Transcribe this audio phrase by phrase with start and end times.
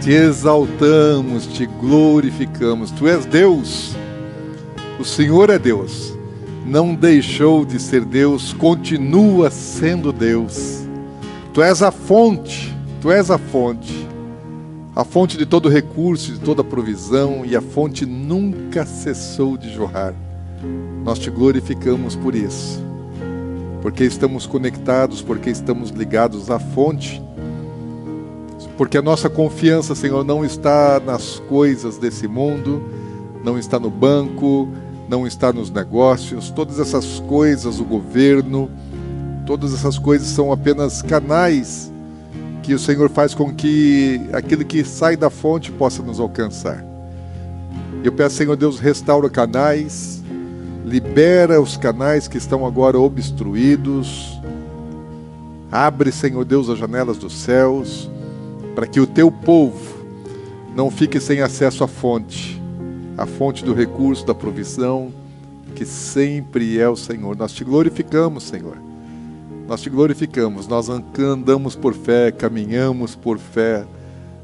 [0.00, 2.90] te exaltamos, te glorificamos.
[2.90, 3.94] Tu és Deus,
[4.98, 6.16] o Senhor é Deus,
[6.66, 10.86] não deixou de ser Deus, continua sendo Deus.
[11.52, 14.06] Tu és a fonte, tu és a fonte,
[14.96, 20.14] a fonte de todo recurso, de toda provisão, e a fonte nunca cessou de jorrar.
[21.04, 22.82] Nós te glorificamos por isso,
[23.82, 27.22] porque estamos conectados, porque estamos ligados à fonte
[28.80, 32.82] porque a nossa confiança, Senhor, não está nas coisas desse mundo,
[33.44, 34.70] não está no banco,
[35.06, 38.70] não está nos negócios, todas essas coisas, o governo,
[39.44, 41.92] todas essas coisas são apenas canais
[42.62, 46.82] que o Senhor faz com que aquilo que sai da fonte possa nos alcançar.
[48.02, 50.22] Eu peço, Senhor Deus, restaura canais,
[50.86, 54.40] libera os canais que estão agora obstruídos,
[55.70, 58.08] abre, Senhor Deus, as janelas dos céus
[58.74, 60.00] para que o teu povo
[60.74, 62.60] não fique sem acesso à fonte,
[63.16, 65.12] à fonte do recurso, da provisão,
[65.74, 67.36] que sempre é o Senhor.
[67.36, 68.76] Nós te glorificamos, Senhor.
[69.66, 73.84] Nós te glorificamos, nós andamos por fé, caminhamos por fé.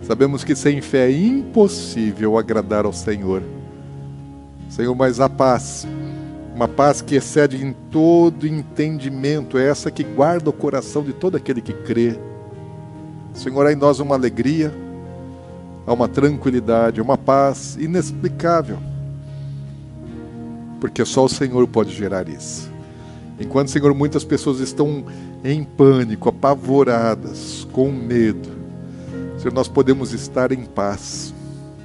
[0.03, 3.43] Sabemos que sem fé é impossível agradar ao Senhor.
[4.69, 5.87] Senhor, mas a paz,
[6.55, 11.37] uma paz que excede em todo entendimento, é essa que guarda o coração de todo
[11.37, 12.17] aquele que crê.
[13.37, 14.73] Senhor, há em nós uma alegria,
[15.87, 18.79] há uma tranquilidade, uma paz inexplicável.
[20.81, 22.71] Porque só o Senhor pode gerar isso.
[23.39, 25.05] Enquanto, Senhor, muitas pessoas estão
[25.45, 28.49] em pânico, apavoradas, com medo,
[29.37, 31.35] Senhor, nós podemos estar em paz,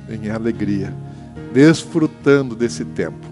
[0.09, 0.93] em alegria,
[1.53, 3.27] desfrutando desse tempo.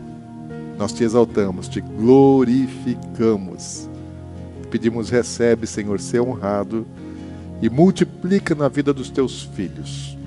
[0.78, 3.90] Nós te exaltamos, te glorificamos.
[4.70, 6.86] Pedimos, recebe, Senhor, ser honrado
[7.62, 10.18] e multiplica na vida dos teus filhos.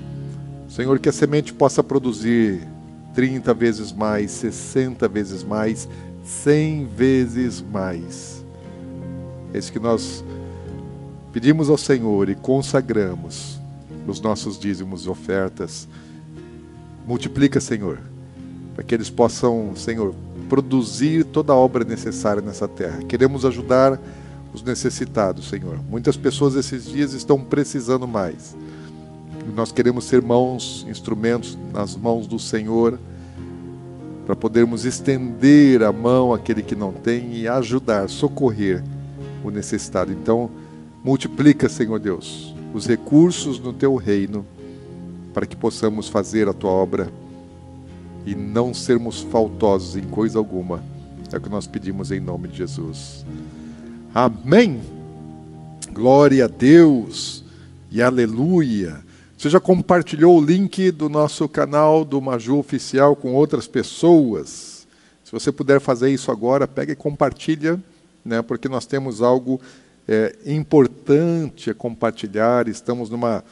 [0.67, 2.67] Senhor, que a semente possa produzir
[3.13, 5.87] 30 vezes mais, 60 vezes mais,
[6.23, 8.43] 100 vezes mais.
[9.53, 10.23] É isso que nós
[11.31, 13.59] pedimos ao Senhor e consagramos
[14.07, 15.87] os nossos dízimos e ofertas.
[17.07, 17.99] Multiplica, Senhor,
[18.73, 20.15] para que eles possam, Senhor,
[20.49, 23.03] produzir toda a obra necessária nessa terra.
[23.03, 23.99] Queremos ajudar
[24.53, 25.79] os necessitados, Senhor.
[25.89, 28.55] Muitas pessoas esses dias estão precisando mais.
[29.55, 32.97] nós queremos ser mãos, instrumentos nas mãos do Senhor,
[34.25, 38.81] para podermos estender a mão àquele que não tem e ajudar, socorrer
[39.43, 40.13] o necessitado.
[40.13, 40.49] Então,
[41.03, 44.45] multiplica, Senhor Deus, os recursos no teu reino,
[45.33, 47.11] para que possamos fazer a tua obra
[48.25, 50.81] e não sermos faltosos em coisa alguma.
[51.31, 53.25] É o que nós pedimos em nome de Jesus.
[54.15, 54.79] Amém.
[55.91, 57.43] Glória a Deus
[57.89, 59.03] e aleluia.
[59.35, 64.85] Você já compartilhou o link do nosso canal do Maju Oficial com outras pessoas?
[65.23, 67.81] Se você puder fazer isso agora, pega e compartilha,
[68.23, 69.59] né, porque nós temos algo
[70.07, 72.67] é, importante a compartilhar.
[72.67, 73.43] Estamos numa,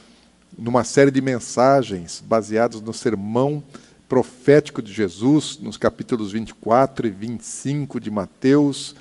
[0.56, 3.64] numa série de mensagens baseadas no sermão
[4.08, 8.94] profético de Jesus, nos capítulos 24 e 25 de Mateus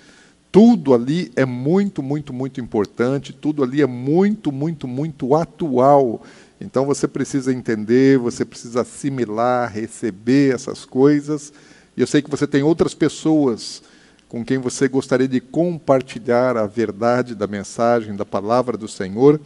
[0.51, 6.21] tudo ali é muito, muito, muito importante, tudo ali é muito, muito, muito atual.
[6.59, 11.53] Então você precisa entender, você precisa assimilar, receber essas coisas.
[11.95, 13.81] E eu sei que você tem outras pessoas
[14.27, 19.39] com quem você gostaria de compartilhar a verdade da mensagem, da palavra do Senhor,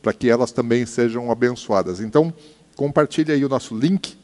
[0.00, 2.00] para que elas também sejam abençoadas.
[2.00, 2.32] Então,
[2.74, 4.16] compartilhe aí o nosso link.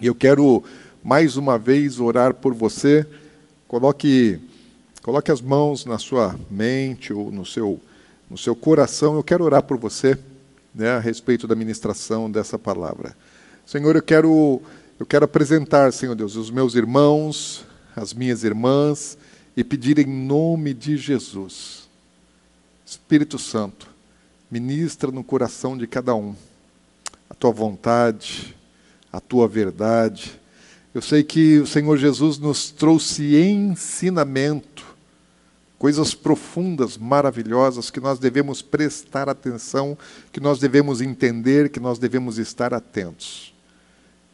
[0.00, 0.62] E eu quero
[1.02, 3.06] mais uma vez orar por você.
[3.66, 4.40] Coloque
[5.04, 7.78] Coloque as mãos na sua mente ou no seu,
[8.30, 9.14] no seu coração.
[9.16, 10.18] Eu quero orar por você
[10.74, 13.14] né, a respeito da ministração dessa palavra.
[13.66, 14.62] Senhor, eu quero,
[14.98, 19.18] eu quero apresentar, Senhor Deus, os meus irmãos, as minhas irmãs,
[19.54, 21.86] e pedir em nome de Jesus.
[22.86, 23.86] Espírito Santo,
[24.50, 26.34] ministra no coração de cada um
[27.28, 28.56] a tua vontade,
[29.12, 30.40] a tua verdade.
[30.94, 34.73] Eu sei que o Senhor Jesus nos trouxe ensinamento
[35.84, 39.98] coisas profundas, maravilhosas, que nós devemos prestar atenção,
[40.32, 43.52] que nós devemos entender, que nós devemos estar atentos.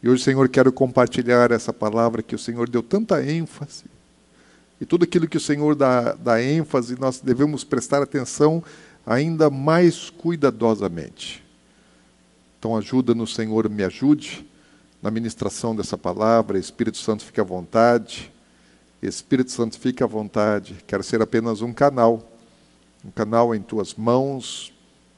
[0.01, 3.83] E hoje, Senhor, quero compartilhar essa palavra que o Senhor deu tanta ênfase.
[4.79, 8.63] E tudo aquilo que o Senhor dá, dá ênfase, nós devemos prestar atenção
[9.05, 11.43] ainda mais cuidadosamente.
[12.57, 14.47] Então, ajuda-nos, Senhor, me ajude
[15.01, 16.57] na ministração dessa palavra.
[16.57, 18.31] Espírito Santo, fique à vontade.
[19.01, 20.77] Espírito Santo, fique à vontade.
[20.85, 22.23] Quero ser apenas um canal,
[23.03, 24.71] um canal em tuas mãos.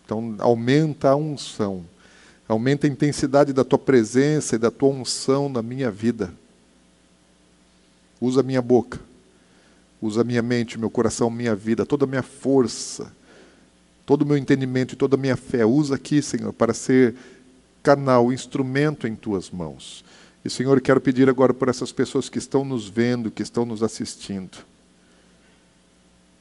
[0.05, 1.83] Então, aumenta a unção.
[2.47, 6.33] Aumenta a intensidade da tua presença e da tua unção na minha vida.
[8.21, 9.01] Usa a minha boca,
[10.01, 13.11] usa a minha mente, meu coração, minha vida, toda a minha força,
[14.05, 15.65] todo o meu entendimento e toda a minha fé.
[15.65, 17.15] Usa aqui, Senhor, para ser
[17.81, 20.05] canal, instrumento em tuas mãos.
[20.43, 23.81] E, Senhor, quero pedir agora por essas pessoas que estão nos vendo, que estão nos
[23.81, 24.57] assistindo.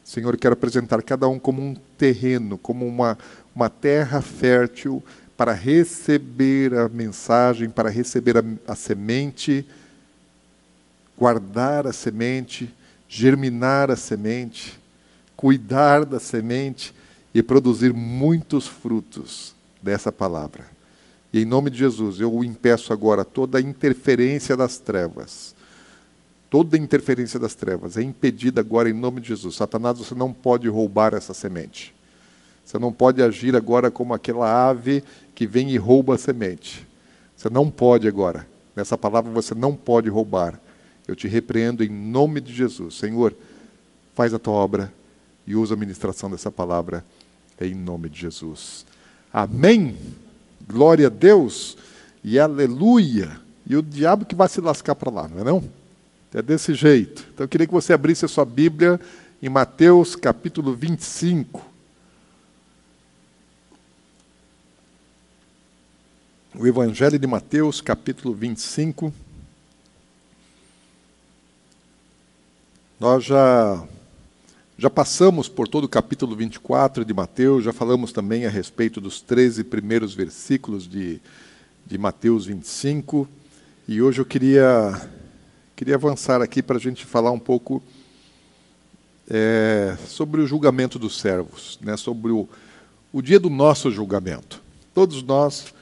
[0.04, 3.16] Senhor, quero apresentar cada um como um terreno, como uma,
[3.54, 5.02] uma terra fértil
[5.36, 9.64] para receber a mensagem, para receber a, a semente,
[11.16, 12.74] guardar a semente,
[13.08, 14.78] germinar a semente,
[15.36, 16.92] cuidar da semente
[17.32, 20.71] e produzir muitos frutos dessa palavra.
[21.32, 25.54] E em nome de Jesus, eu impeço agora toda interferência das trevas.
[26.50, 29.56] Toda interferência das trevas é impedida agora em nome de Jesus.
[29.56, 31.94] Satanás, você não pode roubar essa semente.
[32.62, 35.02] Você não pode agir agora como aquela ave
[35.34, 36.86] que vem e rouba a semente.
[37.34, 38.46] Você não pode agora.
[38.76, 40.60] Nessa palavra você não pode roubar.
[41.08, 42.96] Eu te repreendo em nome de Jesus.
[42.96, 43.34] Senhor,
[44.14, 44.92] faz a tua obra
[45.46, 47.04] e usa a ministração dessa palavra
[47.60, 48.84] em nome de Jesus.
[49.32, 49.96] Amém.
[50.68, 51.76] Glória a Deus
[52.22, 53.40] e aleluia.
[53.66, 55.64] E o diabo que vai se lascar para lá, não é não?
[56.34, 57.26] É desse jeito.
[57.32, 59.00] Então eu queria que você abrisse a sua Bíblia
[59.42, 61.72] em Mateus capítulo 25.
[66.54, 69.12] O Evangelho de Mateus, capítulo 25.
[73.00, 73.82] Nós já,
[74.82, 79.20] já passamos por todo o capítulo 24 de Mateus, já falamos também a respeito dos
[79.20, 81.20] 13 primeiros versículos de,
[81.86, 83.28] de Mateus 25.
[83.86, 85.08] E hoje eu queria,
[85.76, 87.80] queria avançar aqui para a gente falar um pouco
[89.30, 92.48] é, sobre o julgamento dos servos, né, sobre o,
[93.12, 94.60] o dia do nosso julgamento.
[94.92, 95.72] Todos nós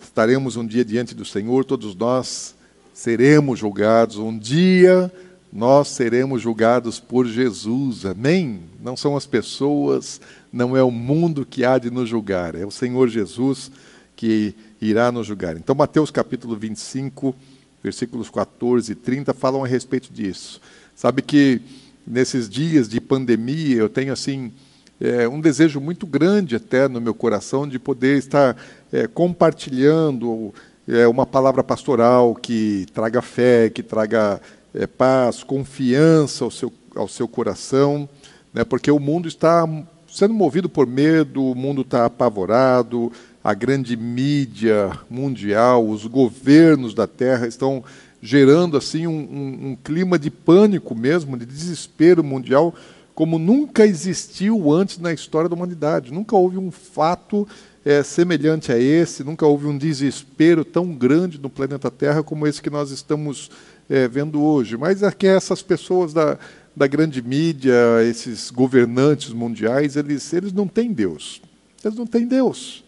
[0.00, 2.54] estaremos um dia diante do Senhor, todos nós
[2.94, 4.16] seremos julgados.
[4.16, 5.12] Um dia
[5.52, 8.60] nós seremos julgados por Jesus, amém?
[8.80, 10.20] Não são as pessoas,
[10.52, 13.70] não é o mundo que há de nos julgar, é o Senhor Jesus
[14.14, 15.56] que irá nos julgar.
[15.56, 17.34] Então, Mateus capítulo 25,
[17.82, 20.60] versículos 14 e 30 falam a respeito disso.
[20.94, 21.62] Sabe que
[22.06, 24.52] nesses dias de pandemia eu tenho assim
[25.00, 28.56] é, um desejo muito grande até no meu coração de poder estar
[28.92, 30.52] é, compartilhando
[30.88, 34.40] é, uma palavra pastoral que traga fé, que traga
[34.78, 38.08] é, paz, confiança ao seu, ao seu coração,
[38.54, 39.68] né, porque o mundo está
[40.08, 47.08] sendo movido por medo, o mundo está apavorado, a grande mídia mundial, os governos da
[47.08, 47.82] Terra estão
[48.22, 52.72] gerando assim um, um, um clima de pânico mesmo, de desespero mundial,
[53.14, 56.12] como nunca existiu antes na história da humanidade.
[56.12, 57.46] Nunca houve um fato
[57.84, 62.62] é, semelhante a esse, nunca houve um desespero tão grande no planeta Terra como esse
[62.62, 63.50] que nós estamos
[63.88, 64.76] é, vendo hoje.
[64.76, 66.38] Mas é que essas pessoas da,
[66.76, 67.74] da grande mídia,
[68.08, 71.40] esses governantes mundiais, eles, eles não têm Deus.
[71.84, 72.84] Eles não têm Deus.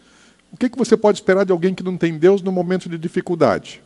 [0.52, 2.98] O que, que você pode esperar de alguém que não tem Deus no momento de
[2.98, 3.80] dificuldade?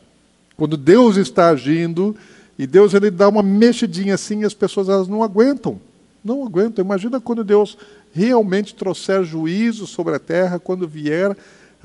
[0.57, 2.15] Quando Deus está agindo
[2.57, 5.79] e Deus ele dá uma mexidinha assim, as pessoas elas não aguentam.
[6.23, 6.83] Não aguentam.
[6.83, 7.77] Imagina quando Deus
[8.13, 11.35] realmente trouxer juízo sobre a terra, quando vier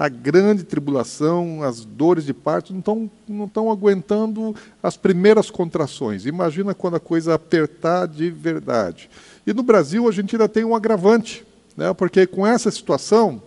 [0.00, 6.24] a grande tribulação, as dores de parto, não estão, não estão aguentando as primeiras contrações.
[6.24, 9.10] Imagina quando a coisa apertar de verdade.
[9.46, 11.44] E no Brasil a gente ainda tem um agravante,
[11.76, 11.92] né?
[11.92, 13.42] porque com essa situação,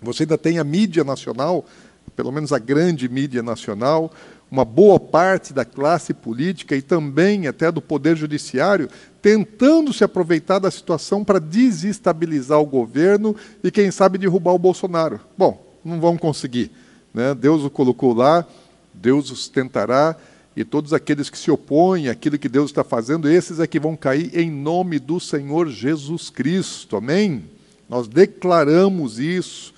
[0.00, 1.62] você ainda tem a mídia nacional,
[2.16, 4.10] pelo menos a grande mídia nacional,
[4.50, 8.88] uma boa parte da classe política e também até do poder judiciário
[9.20, 15.20] tentando se aproveitar da situação para desestabilizar o governo e, quem sabe, derrubar o Bolsonaro.
[15.36, 16.70] Bom, não vão conseguir.
[17.14, 17.34] Né?
[17.34, 18.46] Deus o colocou lá,
[18.92, 20.16] Deus os tentará,
[20.56, 23.94] e todos aqueles que se opõem àquilo que Deus está fazendo, esses é que vão
[23.94, 26.96] cair em nome do Senhor Jesus Cristo.
[26.96, 27.44] Amém?
[27.88, 29.74] Nós declaramos isso.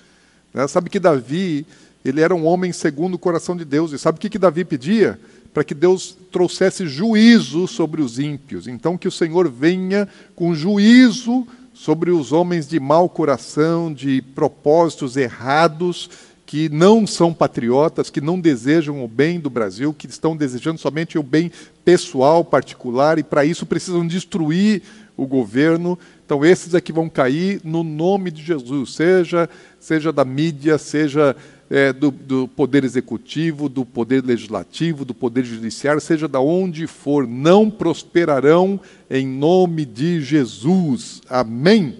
[0.53, 0.67] Né?
[0.67, 1.65] Sabe que Davi,
[2.03, 4.65] ele era um homem segundo o coração de Deus, e sabe o que, que Davi
[4.65, 5.19] pedia?
[5.53, 8.67] para que Deus trouxesse juízo sobre os ímpios.
[8.67, 11.45] Então, que o Senhor venha com juízo
[11.79, 16.09] sobre os homens de mau coração, de propósitos errados,
[16.45, 21.17] que não são patriotas, que não desejam o bem do Brasil, que estão desejando somente
[21.17, 21.49] o bem
[21.85, 24.81] pessoal, particular, e para isso precisam destruir
[25.15, 25.97] o governo.
[26.25, 31.33] Então, esses é que vão cair no nome de Jesus, seja, seja da mídia, seja
[31.69, 37.27] é, do, do, poder executivo, do poder legislativo, do poder judiciário, seja da onde for,
[37.27, 41.21] não prosperarão em nome de Jesus.
[41.29, 41.97] Amém.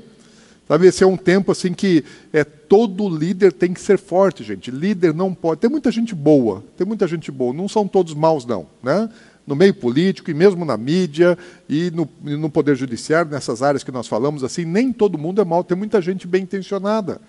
[0.67, 4.69] Sabe, esse é um tempo assim que é todo líder tem que ser forte, gente.
[4.69, 5.61] Líder não pode.
[5.61, 7.53] Tem muita gente boa, tem muita gente boa.
[7.53, 9.09] Não são todos maus, não, né?
[9.47, 11.35] No meio político e mesmo na mídia
[11.67, 15.41] e no, e no poder judiciário, nessas áreas que nós falamos, assim, nem todo mundo
[15.41, 15.63] é mau.
[15.63, 17.19] Tem muita gente bem intencionada.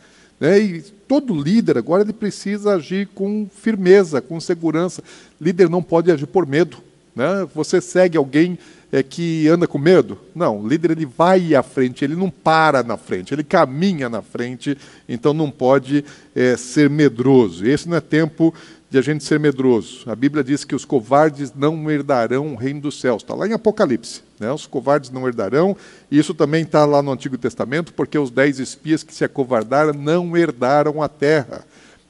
[0.41, 0.59] Né?
[0.59, 5.05] E todo líder agora ele precisa agir com firmeza, com segurança.
[5.41, 6.79] Líder não pode agir por medo.
[7.15, 7.47] Né?
[7.55, 8.59] Você segue alguém
[8.91, 10.19] é, que anda com medo?
[10.35, 14.23] Não, o líder ele vai à frente, ele não para na frente, ele caminha na
[14.23, 14.77] frente,
[15.09, 16.05] então não pode
[16.35, 17.67] é, ser medroso.
[17.67, 18.55] Esse não é tempo
[18.91, 20.03] de a gente ser medroso.
[20.11, 23.23] A Bíblia diz que os covardes não herdarão o reino dos céus.
[23.23, 24.23] Está lá em Apocalipse.
[24.41, 24.51] Né?
[24.51, 25.77] Os covardes não herdarão.
[26.11, 30.35] Isso também está lá no Antigo Testamento, porque os dez espias que se acovardaram não
[30.35, 31.65] herdaram a terra.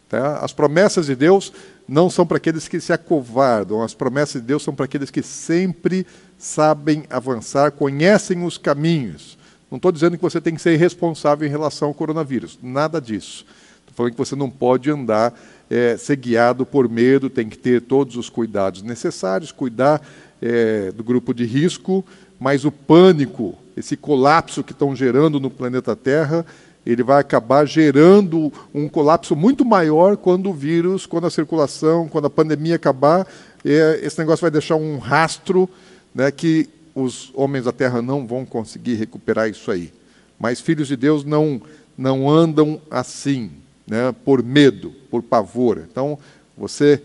[0.09, 0.39] Tá?
[0.39, 1.53] As promessas de Deus
[1.89, 5.23] não são para aqueles que se acovardam, as promessas de Deus são para aqueles que
[5.25, 6.07] sempre
[6.39, 9.37] sabem avançar, conhecem os caminhos.
[9.69, 13.45] Não estou dizendo que você tem que ser irresponsável em relação ao coronavírus, nada disso.
[13.81, 15.35] Estou falando que você não pode andar,
[15.69, 20.01] é, ser guiado por medo, tem que ter todos os cuidados necessários, cuidar
[20.41, 22.05] é, do grupo de risco,
[22.39, 26.45] mas o pânico, esse colapso que estão gerando no planeta Terra,
[26.85, 32.27] ele vai acabar gerando um colapso muito maior quando o vírus, quando a circulação, quando
[32.27, 33.27] a pandemia acabar,
[33.65, 35.69] é, esse negócio vai deixar um rastro
[36.15, 39.93] né, que os homens da terra não vão conseguir recuperar isso aí.
[40.39, 41.61] Mas filhos de Deus não,
[41.97, 43.51] não andam assim,
[43.87, 45.85] né, por medo, por pavor.
[45.91, 46.19] Então,
[46.57, 47.03] você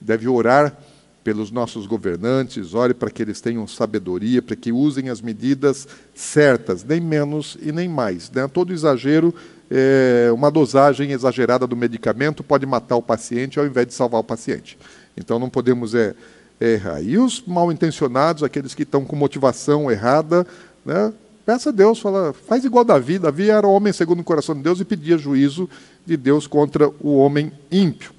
[0.00, 0.76] deve orar
[1.22, 6.84] pelos nossos governantes, ore para que eles tenham sabedoria, para que usem as medidas certas,
[6.84, 8.30] nem menos e nem mais.
[8.30, 8.48] Né?
[8.48, 9.34] Todo exagero,
[9.70, 14.24] é, uma dosagem exagerada do medicamento pode matar o paciente ao invés de salvar o
[14.24, 14.76] paciente.
[15.16, 16.14] Então não podemos é,
[16.60, 17.00] errar.
[17.00, 20.46] E os mal intencionados, aqueles que estão com motivação errada,
[20.84, 21.12] né?
[21.46, 23.18] peça a Deus, fala, faz igual Davi.
[23.18, 25.68] Davi era homem segundo o coração de Deus e pedia juízo
[26.04, 28.12] de Deus contra o homem ímpio.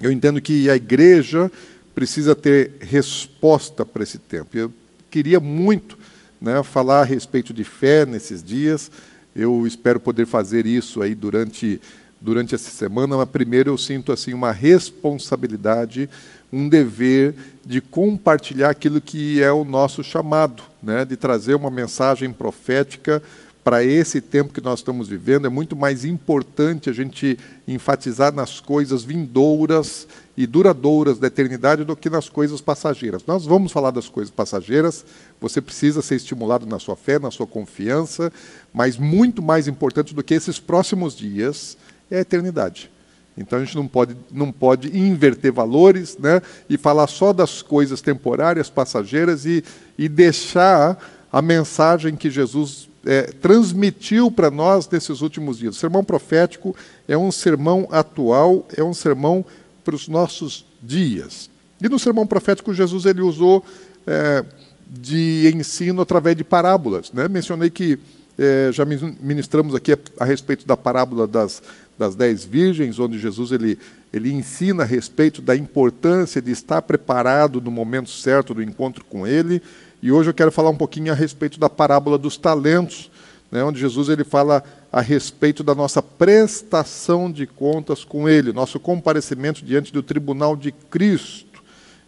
[0.00, 1.50] Eu entendo que a igreja
[1.94, 4.56] precisa ter resposta para esse tempo.
[4.56, 4.72] Eu
[5.10, 5.98] queria muito
[6.40, 8.90] né, falar a respeito de fé nesses dias.
[9.34, 11.80] Eu espero poder fazer isso aí durante
[12.22, 16.08] durante essa semana, mas primeiro eu sinto assim uma responsabilidade,
[16.52, 17.34] um dever
[17.66, 23.20] de compartilhar aquilo que é o nosso chamado, né, de trazer uma mensagem profética
[23.64, 28.60] para esse tempo que nós estamos vivendo, é muito mais importante a gente enfatizar nas
[28.60, 33.22] coisas vindouras e duradouras da eternidade do que nas coisas passageiras.
[33.26, 35.04] Nós vamos falar das coisas passageiras,
[35.40, 38.32] você precisa ser estimulado na sua fé, na sua confiança,
[38.72, 41.76] mas muito mais importante do que esses próximos dias
[42.10, 42.90] é a eternidade.
[43.36, 48.00] Então a gente não pode, não pode inverter valores né, e falar só das coisas
[48.00, 49.64] temporárias, passageiras e,
[49.96, 50.98] e deixar
[51.30, 55.76] a mensagem que Jesus é, transmitiu para nós nesses últimos dias.
[55.76, 56.76] O sermão profético
[57.08, 59.44] é um sermão atual, é um sermão
[59.84, 61.50] para os nossos dias.
[61.80, 63.64] E no sermão profético, Jesus ele usou
[64.06, 64.44] é,
[64.88, 67.12] de ensino através de parábolas.
[67.12, 67.28] Né?
[67.28, 67.98] Mencionei que
[68.38, 71.62] é, já ministramos aqui a, a, respeito da parábola das,
[71.98, 73.78] das dez virgens, onde Jesus ele,
[74.12, 79.26] ele ensina a respeito da importância de estar preparado no momento certo do encontro com
[79.26, 79.62] Ele.
[80.02, 83.10] E hoje eu quero falar um pouquinho a respeito da parábola dos talentos,
[83.50, 88.78] né, onde Jesus ele fala a respeito da nossa prestação de contas com Ele, nosso
[88.78, 91.62] comparecimento diante do tribunal de Cristo.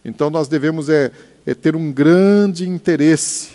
[0.05, 1.11] Então nós devemos é,
[1.47, 3.53] é ter um grande interesse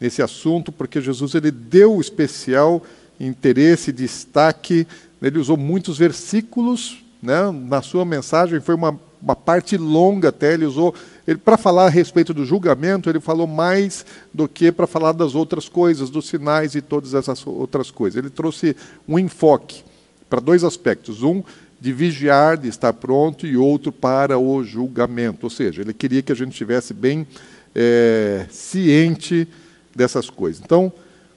[0.00, 2.80] nesse assunto, porque Jesus ele deu especial
[3.18, 4.86] interesse, destaque,
[5.20, 10.64] ele usou muitos versículos né, na sua mensagem, foi uma, uma parte longa até, ele
[10.64, 10.94] usou
[11.44, 15.68] para falar a respeito do julgamento, ele falou mais do que para falar das outras
[15.68, 18.16] coisas, dos sinais e todas essas outras coisas.
[18.16, 18.74] Ele trouxe
[19.06, 19.82] um enfoque
[20.28, 21.22] para dois aspectos.
[21.22, 21.42] Um,
[21.80, 25.46] de vigiar, de estar pronto, e outro para o julgamento.
[25.46, 27.26] Ou seja, ele queria que a gente estivesse bem
[27.74, 29.46] é, ciente
[29.94, 30.60] dessas coisas.
[30.64, 30.92] Então,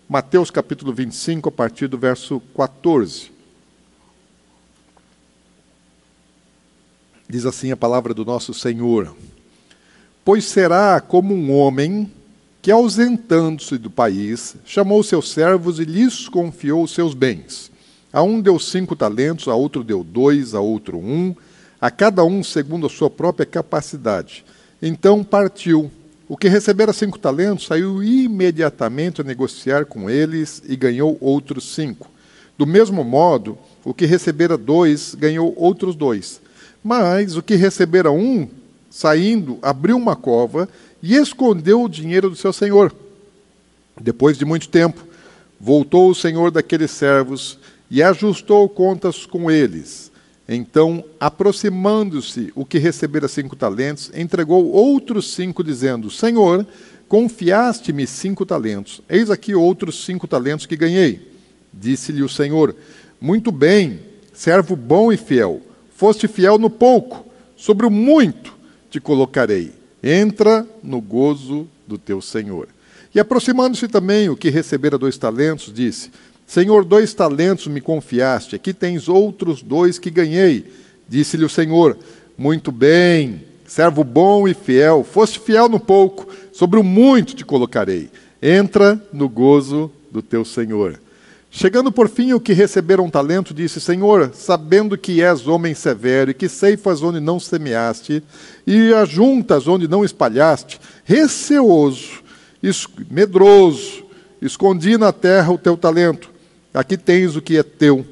[0.09, 3.31] Mateus capítulo 25, a partir do verso 14.
[7.31, 9.15] Diz assim a palavra do nosso Senhor.
[10.25, 12.11] Pois será como um homem
[12.61, 17.71] que, ausentando-se do país, chamou seus servos e lhes confiou os seus bens.
[18.11, 21.33] A um deu cinco talentos, a outro deu dois, a outro um,
[21.79, 24.43] a cada um segundo a sua própria capacidade.
[24.81, 25.89] Então partiu.
[26.27, 32.11] O que recebera cinco talentos saiu imediatamente a negociar com eles e ganhou outros cinco.
[32.57, 36.41] Do mesmo modo, o que recebera dois ganhou outros dois.
[36.83, 38.47] Mas o que recebera um
[38.89, 40.67] saindo, abriu uma cova
[41.01, 42.93] e escondeu o dinheiro do seu senhor.
[43.99, 45.05] Depois de muito tempo,
[45.63, 50.11] Voltou o senhor daqueles servos e ajustou contas com eles.
[50.49, 56.65] Então, aproximando-se o que recebera cinco talentos, entregou outros cinco, dizendo: Senhor,
[57.07, 59.01] confiaste-me cinco talentos.
[59.07, 61.31] Eis aqui outros cinco talentos que ganhei.
[61.71, 62.75] Disse-lhe o Senhor:
[63.21, 63.99] Muito bem,
[64.33, 65.61] servo bom e fiel.
[66.01, 67.23] Foste fiel no pouco,
[67.55, 68.55] sobre o muito
[68.89, 69.71] te colocarei.
[70.01, 72.69] Entra no gozo do teu Senhor.
[73.13, 76.09] E aproximando-se também o que recebera dois talentos, disse:
[76.47, 80.73] Senhor, dois talentos me confiaste, aqui tens outros dois que ganhei.
[81.07, 81.95] Disse-lhe o Senhor:
[82.35, 88.09] Muito bem, servo bom e fiel, foste fiel no pouco, sobre o muito te colocarei.
[88.41, 90.99] Entra no gozo do teu Senhor.
[91.53, 96.31] Chegando por fim o que receberam um talento, disse: Senhor, sabendo que és homem severo
[96.31, 98.23] e que ceifas onde não semeaste
[98.65, 102.23] e ajuntas onde não espalhaste, receoso,
[103.09, 104.05] medroso,
[104.41, 106.31] escondi na terra o teu talento.
[106.73, 108.05] Aqui tens o que é teu.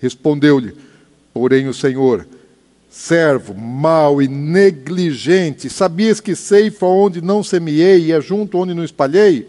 [0.00, 0.74] Respondeu-lhe,
[1.34, 2.26] porém, o Senhor:
[2.88, 9.46] Servo, mau e negligente, sabias que ceifa onde não semeei e ajunto onde não espalhei?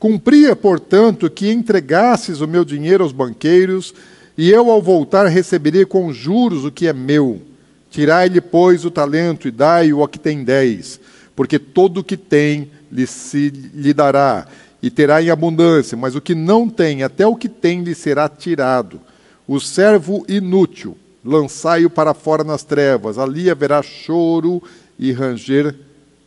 [0.00, 3.94] Cumpria, portanto, que entregasses o meu dinheiro aos banqueiros,
[4.36, 7.42] e eu, ao voltar, receberia com juros o que é meu.
[7.90, 10.98] Tirai-lhe, pois, o talento e dai-o a que tem dez,
[11.36, 14.48] porque todo o que tem lhe, se, lhe dará,
[14.82, 18.26] e terá em abundância, mas o que não tem, até o que tem, lhe será
[18.26, 19.02] tirado.
[19.46, 24.62] O servo inútil, lançai-o para fora nas trevas, ali haverá choro
[24.98, 25.74] e ranger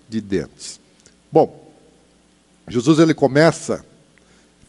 [0.08, 0.80] de dentes.
[1.32, 1.63] Bom,
[2.68, 3.86] Jesus ele começa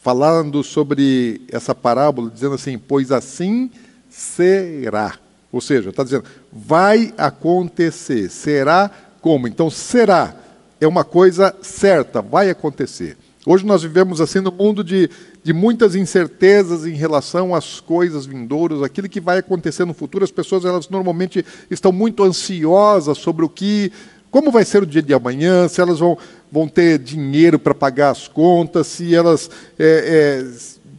[0.03, 3.71] falando sobre essa parábola, dizendo assim: Pois assim
[4.11, 5.19] será.
[5.51, 8.29] Ou seja, está dizendo, vai acontecer.
[8.29, 9.47] Será como?
[9.47, 10.37] Então, será
[10.81, 13.17] é uma coisa certa, vai acontecer.
[13.47, 15.11] Hoje nós vivemos assim no mundo de,
[15.43, 20.25] de muitas incertezas em relação às coisas vindouras, aquilo que vai acontecer no futuro.
[20.25, 23.93] As pessoas elas normalmente estão muito ansiosas sobre o que
[24.35, 26.19] como vai ser o dia de amanhã, se elas vão,
[26.51, 30.45] vão ter dinheiro para pagar as contas, se elas é, é,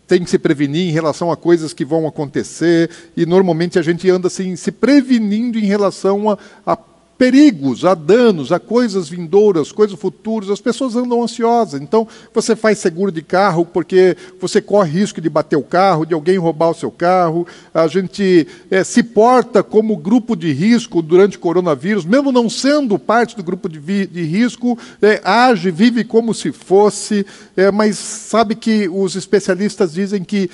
[0.07, 2.89] têm que se prevenir em relação a coisas que vão acontecer.
[3.13, 6.77] E normalmente a gente anda assim, se prevenindo em relação a, a
[7.17, 11.81] perigos, a danos, a coisas vindouras, coisas futuras, as pessoas andam ansiosas.
[11.81, 16.13] Então, você faz seguro de carro porque você corre risco de bater o carro, de
[16.13, 17.47] alguém roubar o seu carro.
[17.73, 22.99] A gente é, se porta como grupo de risco durante o coronavírus, mesmo não sendo
[22.99, 27.25] parte do grupo de, de risco, é, age, vive como se fosse,
[27.55, 30.49] é, mas sabe que os especialistas dizem que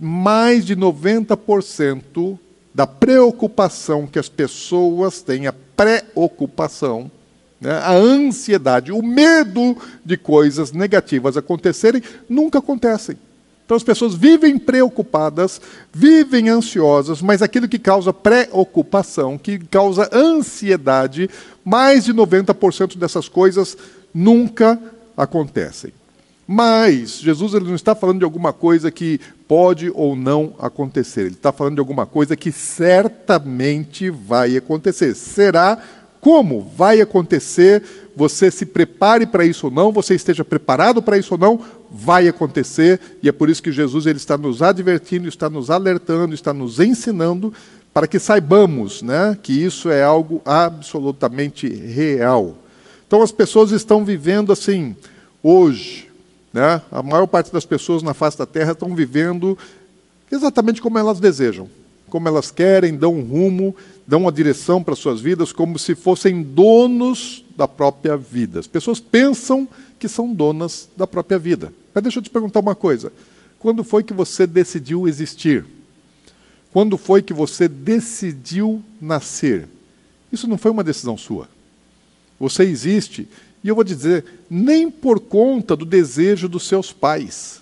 [0.00, 2.38] mais de 90%
[2.74, 7.10] da preocupação que as pessoas têm, a preocupação,
[7.58, 13.16] né, a ansiedade, o medo de coisas negativas acontecerem, nunca acontecem.
[13.64, 15.58] Então as pessoas vivem preocupadas,
[15.90, 21.30] vivem ansiosas, mas aquilo que causa preocupação, que causa ansiedade,
[21.64, 23.74] mais de 90% dessas coisas
[24.12, 24.78] nunca
[25.16, 25.94] acontecem.
[26.46, 29.18] Mas Jesus ele não está falando de alguma coisa que
[29.50, 31.22] pode ou não acontecer.
[31.22, 35.12] Ele está falando de alguma coisa que certamente vai acontecer.
[35.16, 35.76] Será
[36.20, 37.82] como vai acontecer?
[38.14, 41.58] Você se prepare para isso ou não, você esteja preparado para isso ou não,
[41.90, 43.00] vai acontecer.
[43.20, 46.78] E é por isso que Jesus ele está nos advertindo, está nos alertando, está nos
[46.78, 47.52] ensinando
[47.92, 52.56] para que saibamos né, que isso é algo absolutamente real.
[53.04, 54.94] Então as pessoas estão vivendo assim,
[55.42, 56.09] hoje,
[56.52, 56.82] né?
[56.90, 59.56] A maior parte das pessoas na face da Terra estão vivendo
[60.30, 61.68] exatamente como elas desejam,
[62.08, 63.74] como elas querem, dão um rumo,
[64.06, 68.60] dão uma direção para suas vidas, como se fossem donos da própria vida.
[68.60, 71.72] As pessoas pensam que são donas da própria vida.
[71.94, 73.12] Mas deixa eu te perguntar uma coisa:
[73.58, 75.64] quando foi que você decidiu existir?
[76.72, 79.68] Quando foi que você decidiu nascer?
[80.32, 81.48] Isso não foi uma decisão sua.
[82.38, 83.28] Você existe
[83.62, 87.60] e eu vou dizer, nem por conta do desejo dos seus pais.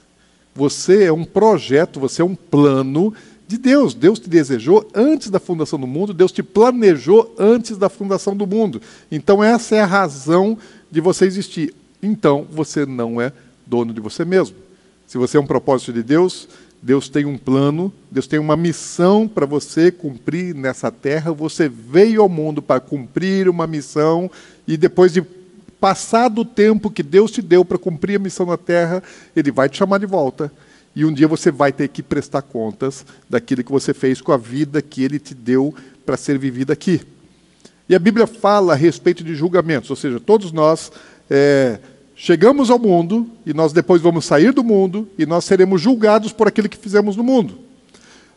[0.54, 3.12] Você é um projeto, você é um plano
[3.46, 3.94] de Deus.
[3.94, 8.46] Deus te desejou antes da fundação do mundo, Deus te planejou antes da fundação do
[8.46, 8.80] mundo.
[9.11, 10.58] Então, essa é a razão
[10.90, 11.74] de você existir.
[12.02, 13.32] Então, você não é
[13.66, 14.56] dono de você mesmo.
[15.06, 16.48] Se você é um propósito de Deus,
[16.82, 21.32] Deus tem um plano, Deus tem uma missão para você cumprir nessa terra.
[21.32, 24.30] Você veio ao mundo para cumprir uma missão
[24.66, 25.22] e depois de
[25.81, 29.03] Passado o tempo que Deus te deu para cumprir a missão na terra,
[29.35, 30.51] Ele vai te chamar de volta.
[30.95, 34.37] E um dia você vai ter que prestar contas daquilo que você fez com a
[34.37, 37.01] vida que Ele te deu para ser vivida aqui.
[37.88, 40.91] E a Bíblia fala a respeito de julgamentos, ou seja, todos nós
[41.31, 41.79] é,
[42.14, 46.49] chegamos ao mundo e nós depois vamos sair do mundo e nós seremos julgados por
[46.49, 47.67] aquilo que fizemos no mundo.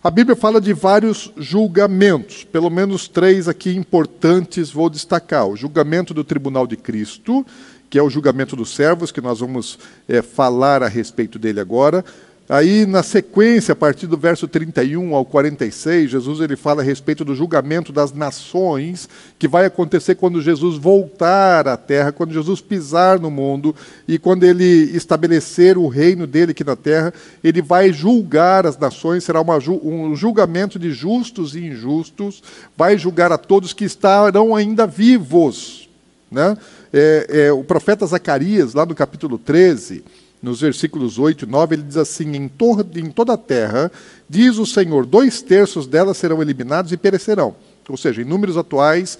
[0.03, 6.11] A Bíblia fala de vários julgamentos, pelo menos três aqui importantes vou destacar: o julgamento
[6.11, 7.45] do tribunal de Cristo,
[7.87, 12.03] que é o julgamento dos servos, que nós vamos é, falar a respeito dele agora.
[12.51, 17.23] Aí, na sequência, a partir do verso 31 ao 46, Jesus ele fala a respeito
[17.23, 19.07] do julgamento das nações,
[19.39, 23.73] que vai acontecer quando Jesus voltar à terra, quando Jesus pisar no mundo
[24.05, 29.23] e quando ele estabelecer o reino dele aqui na terra, ele vai julgar as nações,
[29.23, 32.43] será uma, um julgamento de justos e injustos,
[32.75, 35.87] vai julgar a todos que estarão ainda vivos.
[36.29, 36.57] Né?
[36.91, 40.03] É, é, o profeta Zacarias, lá no capítulo 13,
[40.41, 42.51] nos versículos 8 e 9, ele diz assim: em,
[42.95, 43.91] em toda a terra,
[44.29, 47.55] diz o Senhor, dois terços delas serão eliminados e perecerão.
[47.87, 49.19] Ou seja, em números atuais,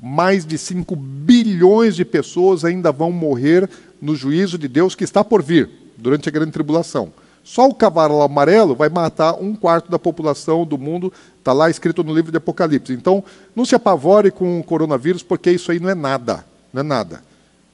[0.00, 3.68] mais de 5 bilhões de pessoas ainda vão morrer
[4.00, 7.12] no juízo de Deus que está por vir, durante a grande tribulação.
[7.42, 12.04] Só o cavalo amarelo vai matar um quarto da população do mundo, está lá escrito
[12.04, 12.92] no livro de Apocalipse.
[12.92, 13.24] Então,
[13.56, 16.44] não se apavore com o coronavírus, porque isso aí não é nada.
[16.72, 17.22] Não é nada.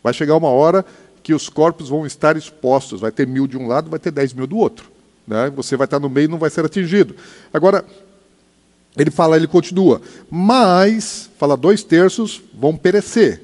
[0.02, 0.84] Vai chegar uma hora
[1.26, 3.00] que os corpos vão estar expostos.
[3.00, 4.88] Vai ter mil de um lado, vai ter dez mil do outro.
[5.26, 5.50] Né?
[5.56, 7.16] Você vai estar no meio e não vai ser atingido.
[7.52, 7.84] Agora,
[8.96, 13.42] ele fala, ele continua, mas, fala, dois terços vão perecer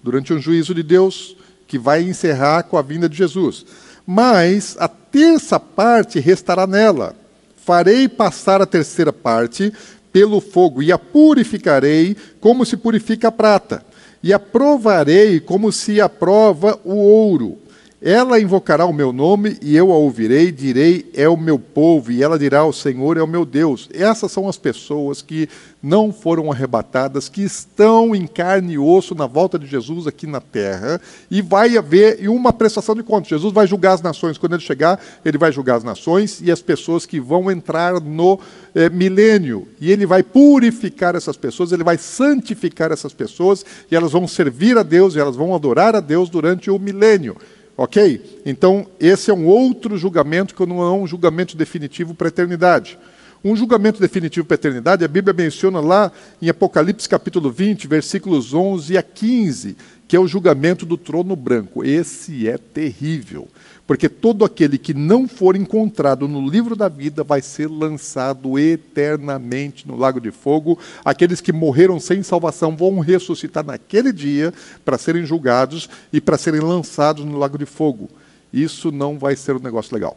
[0.00, 3.66] durante um juízo de Deus que vai encerrar com a vinda de Jesus.
[4.06, 7.16] Mas a terça parte restará nela.
[7.56, 9.72] Farei passar a terceira parte
[10.12, 13.84] pelo fogo e a purificarei como se purifica a prata
[14.24, 17.58] e a provarei como se aprova o ouro.
[18.06, 22.22] Ela invocará o meu nome e eu a ouvirei, direi, é o meu povo, e
[22.22, 23.88] ela dirá, o Senhor é o meu Deus.
[23.94, 25.48] Essas são as pessoas que
[25.82, 30.38] não foram arrebatadas, que estão em carne e osso na volta de Jesus aqui na
[30.38, 33.28] terra, e vai haver uma prestação de contas.
[33.28, 34.36] Jesus vai julgar as nações.
[34.36, 38.38] Quando ele chegar, ele vai julgar as nações e as pessoas que vão entrar no
[38.74, 39.66] é, milênio.
[39.80, 44.76] E ele vai purificar essas pessoas, ele vai santificar essas pessoas, e elas vão servir
[44.76, 47.34] a Deus, e elas vão adorar a Deus durante o milênio.
[47.76, 48.40] Ok?
[48.46, 52.98] Então, esse é um outro julgamento que não é um julgamento definitivo para a eternidade.
[53.44, 56.10] Um julgamento definitivo para a eternidade, a Bíblia menciona lá
[56.40, 59.76] em Apocalipse capítulo 20, versículos 11 a 15,
[60.08, 61.84] que é o julgamento do trono branco.
[61.84, 63.46] Esse é terrível,
[63.86, 69.86] porque todo aquele que não for encontrado no livro da vida vai ser lançado eternamente
[69.86, 70.78] no lago de fogo.
[71.04, 76.60] Aqueles que morreram sem salvação vão ressuscitar naquele dia para serem julgados e para serem
[76.60, 78.08] lançados no lago de fogo.
[78.52, 80.16] Isso não vai ser um negócio legal.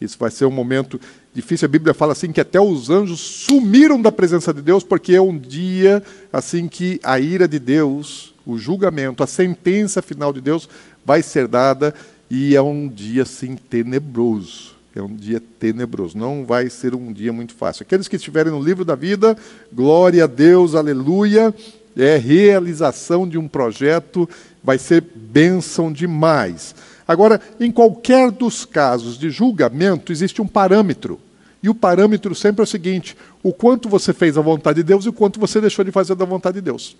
[0.00, 1.00] Isso vai ser um momento
[1.34, 1.66] difícil.
[1.66, 5.20] A Bíblia fala assim que até os anjos sumiram da presença de Deus, porque é
[5.20, 10.68] um dia assim que a ira de Deus, o julgamento, a sentença final de Deus
[11.04, 11.94] vai ser dada
[12.30, 14.74] e é um dia assim tenebroso.
[14.94, 16.16] É um dia tenebroso.
[16.16, 17.82] Não vai ser um dia muito fácil.
[17.82, 19.36] Aqueles que estiverem no livro da vida,
[19.72, 21.54] glória a Deus, aleluia.
[21.96, 24.28] É realização de um projeto,
[24.62, 26.74] vai ser bênção demais.
[27.06, 31.20] Agora, em qualquer dos casos de julgamento, existe um parâmetro.
[31.62, 35.04] E o parâmetro sempre é o seguinte: o quanto você fez a vontade de Deus
[35.04, 36.96] e o quanto você deixou de fazer da vontade de Deus.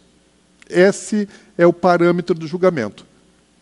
[0.68, 3.04] Esse é o parâmetro do julgamento.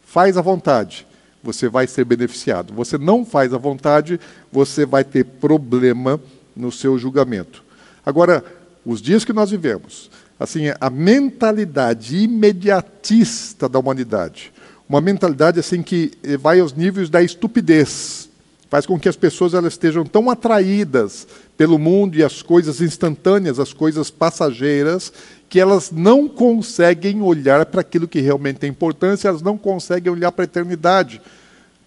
[0.04, 1.06] Faz a vontade,
[1.44, 2.72] você vai ser beneficiado.
[2.72, 4.18] Você não faz a vontade,
[4.50, 6.18] você vai ter problema
[6.56, 7.62] no seu julgamento.
[8.04, 8.42] Agora,
[8.84, 14.52] os dias que nós vivemos, assim, a mentalidade imediatista da humanidade,
[14.88, 18.28] uma mentalidade assim que vai aos níveis da estupidez.
[18.74, 23.60] Faz com que as pessoas elas estejam tão atraídas pelo mundo e as coisas instantâneas,
[23.60, 25.12] as coisas passageiras,
[25.48, 30.32] que elas não conseguem olhar para aquilo que realmente tem importância, elas não conseguem olhar
[30.32, 31.22] para a eternidade.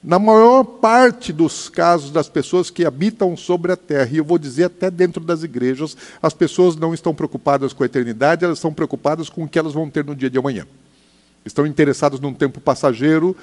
[0.01, 4.37] Na maior parte dos casos das pessoas que habitam sobre a terra, e eu vou
[4.37, 8.73] dizer até dentro das igrejas, as pessoas não estão preocupadas com a eternidade, elas estão
[8.73, 10.65] preocupadas com o que elas vão ter no dia de amanhã
[11.47, 13.35] estão interessados num tempo passageiro,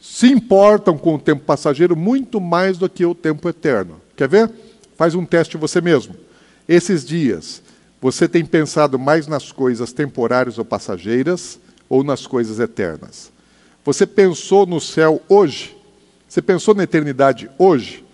[0.00, 4.00] se importam com o tempo passageiro muito mais do que o tempo eterno.
[4.16, 4.50] Quer ver?
[4.96, 6.14] Faz um teste você mesmo.
[6.66, 7.62] Esses dias,
[8.00, 13.30] você tem pensado mais nas coisas temporárias ou passageiras ou nas coisas eternas?
[13.84, 15.76] Você pensou no céu hoje?
[16.26, 18.04] Você pensou na eternidade hoje?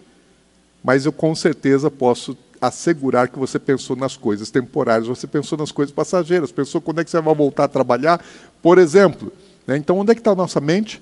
[0.83, 5.71] Mas eu com certeza posso assegurar que você pensou nas coisas temporárias, você pensou nas
[5.71, 8.25] coisas passageiras, pensou quando é que você vai voltar a trabalhar,
[8.63, 9.33] por exemplo.
[9.67, 9.77] Né?
[9.77, 11.01] Então, onde é que está a nossa mente?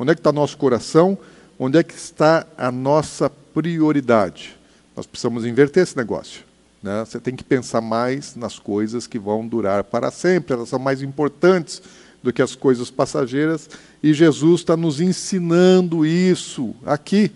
[0.00, 1.18] Onde é que está nosso coração?
[1.58, 4.56] Onde é que está a nossa prioridade?
[4.96, 6.42] Nós precisamos inverter esse negócio.
[6.82, 7.04] Né?
[7.04, 11.02] Você tem que pensar mais nas coisas que vão durar para sempre, elas são mais
[11.02, 11.82] importantes
[12.22, 13.68] do que as coisas passageiras,
[14.02, 17.30] e Jesus está nos ensinando isso aqui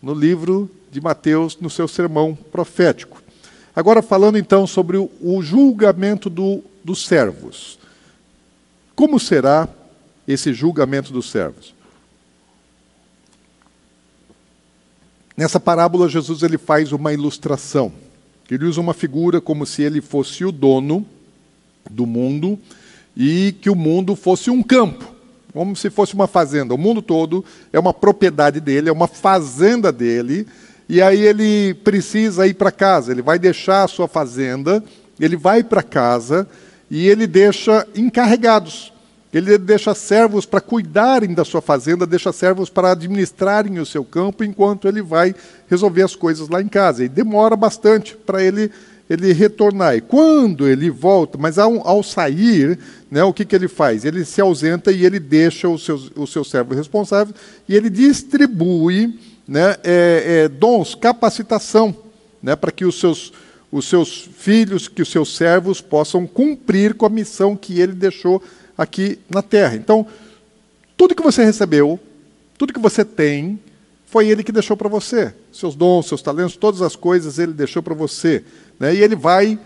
[0.00, 3.22] no livro de Mateus, no seu sermão profético.
[3.76, 7.78] Agora, falando então sobre o, julgamento do, dos servos.
[8.96, 9.68] Como será
[10.26, 11.76] esse julgamento dos servos?
[15.38, 17.92] Nessa parábola, Jesus ele faz uma ilustração.
[18.50, 21.06] Ele usa uma figura como se ele fosse o dono
[21.88, 22.58] do mundo
[23.16, 25.14] e que o mundo fosse um campo,
[25.52, 26.74] como se fosse uma fazenda.
[26.74, 30.44] O mundo todo é uma propriedade dele, é uma fazenda dele,
[30.88, 34.82] e aí ele precisa ir para casa, ele vai deixar a sua fazenda,
[35.20, 36.48] ele vai para casa
[36.90, 38.92] e ele deixa encarregados.
[39.32, 44.42] Ele deixa servos para cuidarem da sua fazenda, deixa servos para administrarem o seu campo,
[44.42, 45.34] enquanto ele vai
[45.68, 47.04] resolver as coisas lá em casa.
[47.04, 48.70] E demora bastante para ele,
[49.08, 49.94] ele retornar.
[49.96, 52.78] E quando ele volta, mas ao, ao sair,
[53.10, 54.06] né, o que, que ele faz?
[54.06, 57.34] Ele se ausenta e ele deixa o seu, o seu servo responsável
[57.68, 61.94] e ele distribui né, é, é, dons, capacitação,
[62.42, 63.32] né, para que os seus,
[63.70, 68.42] os seus filhos, que os seus servos possam cumprir com a missão que ele deixou
[68.78, 69.74] aqui na terra.
[69.74, 70.06] Então,
[70.96, 71.98] tudo que você recebeu,
[72.56, 73.58] tudo que você tem,
[74.06, 75.34] foi ele que deixou para você.
[75.52, 78.44] Seus dons, seus talentos, todas as coisas ele deixou para você.
[78.78, 78.94] Né?
[78.94, 79.58] E ele vai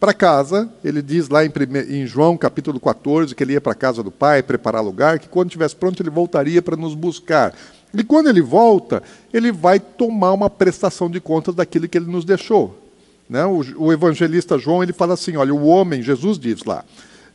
[0.00, 1.50] para casa, ele diz lá em,
[1.88, 5.28] em, João capítulo 14 que ele ia para a casa do pai preparar lugar, que
[5.28, 7.54] quando estivesse pronto ele voltaria para nos buscar.
[7.94, 12.24] E quando ele volta, ele vai tomar uma prestação de contas daquilo que ele nos
[12.24, 12.78] deixou.
[13.28, 13.44] Né?
[13.46, 16.84] O, o evangelista João ele fala assim: olha, o homem, Jesus diz lá,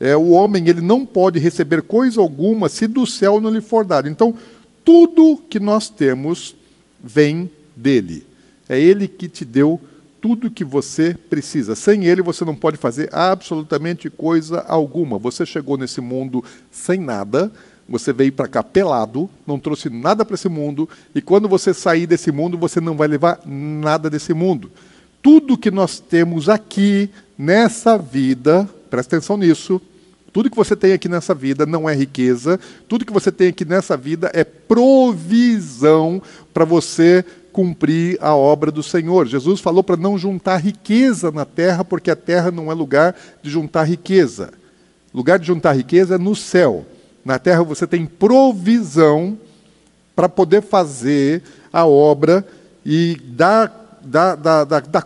[0.01, 3.85] é, o homem ele não pode receber coisa alguma se do céu não lhe for
[3.85, 4.09] dado.
[4.09, 4.33] Então,
[4.83, 6.55] tudo que nós temos
[7.03, 8.25] vem dele.
[8.67, 9.79] É ele que te deu
[10.19, 11.75] tudo que você precisa.
[11.75, 15.19] Sem ele, você não pode fazer absolutamente coisa alguma.
[15.19, 17.51] Você chegou nesse mundo sem nada,
[17.87, 22.07] você veio para cá pelado, não trouxe nada para esse mundo, e quando você sair
[22.07, 24.71] desse mundo, você não vai levar nada desse mundo.
[25.21, 29.79] Tudo que nós temos aqui, nessa vida, presta atenção nisso,
[30.33, 33.65] tudo que você tem aqui nessa vida não é riqueza, tudo que você tem aqui
[33.65, 36.21] nessa vida é provisão
[36.53, 39.27] para você cumprir a obra do Senhor.
[39.27, 43.49] Jesus falou para não juntar riqueza na terra, porque a terra não é lugar de
[43.49, 44.51] juntar riqueza.
[45.13, 46.85] Lugar de juntar riqueza é no céu.
[47.25, 49.37] Na terra você tem provisão
[50.15, 52.45] para poder fazer a obra
[52.85, 53.69] e dar,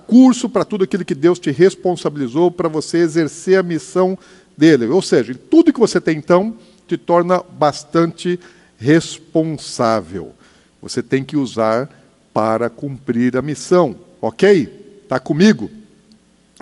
[0.08, 4.18] curso para tudo aquilo que Deus te responsabilizou para você exercer a missão
[4.58, 4.86] dele.
[4.86, 6.56] Ou seja, tudo que você tem então
[6.88, 8.40] te torna bastante
[8.78, 10.34] responsável.
[10.82, 11.90] Você tem que usar
[12.34, 13.96] para cumprir a missão.
[14.22, 15.02] Ok?
[15.04, 15.70] Está comigo?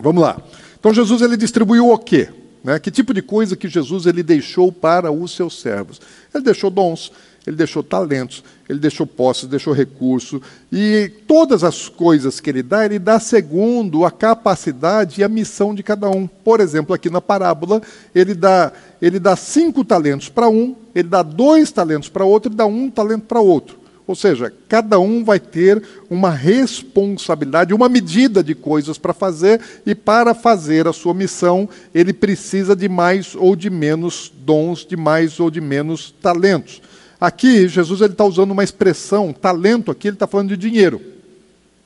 [0.02, 0.42] Vamos lá.
[0.80, 2.30] Então Jesus ele distribuiu o quê?
[2.64, 2.80] Né?
[2.80, 6.00] Que tipo de coisa que Jesus ele deixou para os seus servos?
[6.34, 7.12] Ele deixou dons,
[7.46, 12.86] ele deixou talentos, ele deixou posses, deixou recurso, e todas as coisas que ele dá,
[12.86, 16.26] ele dá segundo a capacidade e a missão de cada um.
[16.26, 17.82] Por exemplo, aqui na parábola,
[18.16, 22.56] ele dá, ele dá cinco talentos para um, ele dá dois talentos para outro, e
[22.56, 23.84] dá um talento para outro.
[24.06, 29.96] Ou seja, cada um vai ter uma responsabilidade, uma medida de coisas para fazer, e
[29.96, 35.40] para fazer a sua missão, ele precisa de mais ou de menos dons, de mais
[35.40, 36.82] ou de menos talentos.
[37.24, 41.00] Aqui, Jesus está usando uma expressão, talento aqui, ele está falando de dinheiro.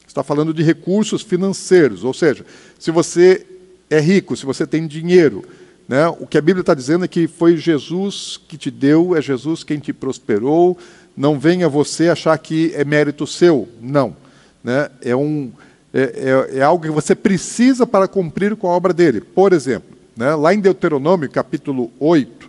[0.08, 2.04] Está falando de recursos financeiros.
[2.04, 2.44] Ou seja,
[2.80, 3.46] se você
[3.88, 5.44] é rico, se você tem dinheiro,
[5.88, 9.22] né, o que a Bíblia está dizendo é que foi Jesus que te deu, é
[9.22, 10.76] Jesus quem te prosperou.
[11.16, 13.70] Não venha você achar que é mérito seu.
[13.80, 14.18] Não.
[14.64, 15.52] Né, é, um,
[15.94, 19.22] é, é, é algo que você precisa para cumprir com a obra dele.
[19.22, 22.47] Por exemplo, né, lá em Deuteronômio, capítulo 8,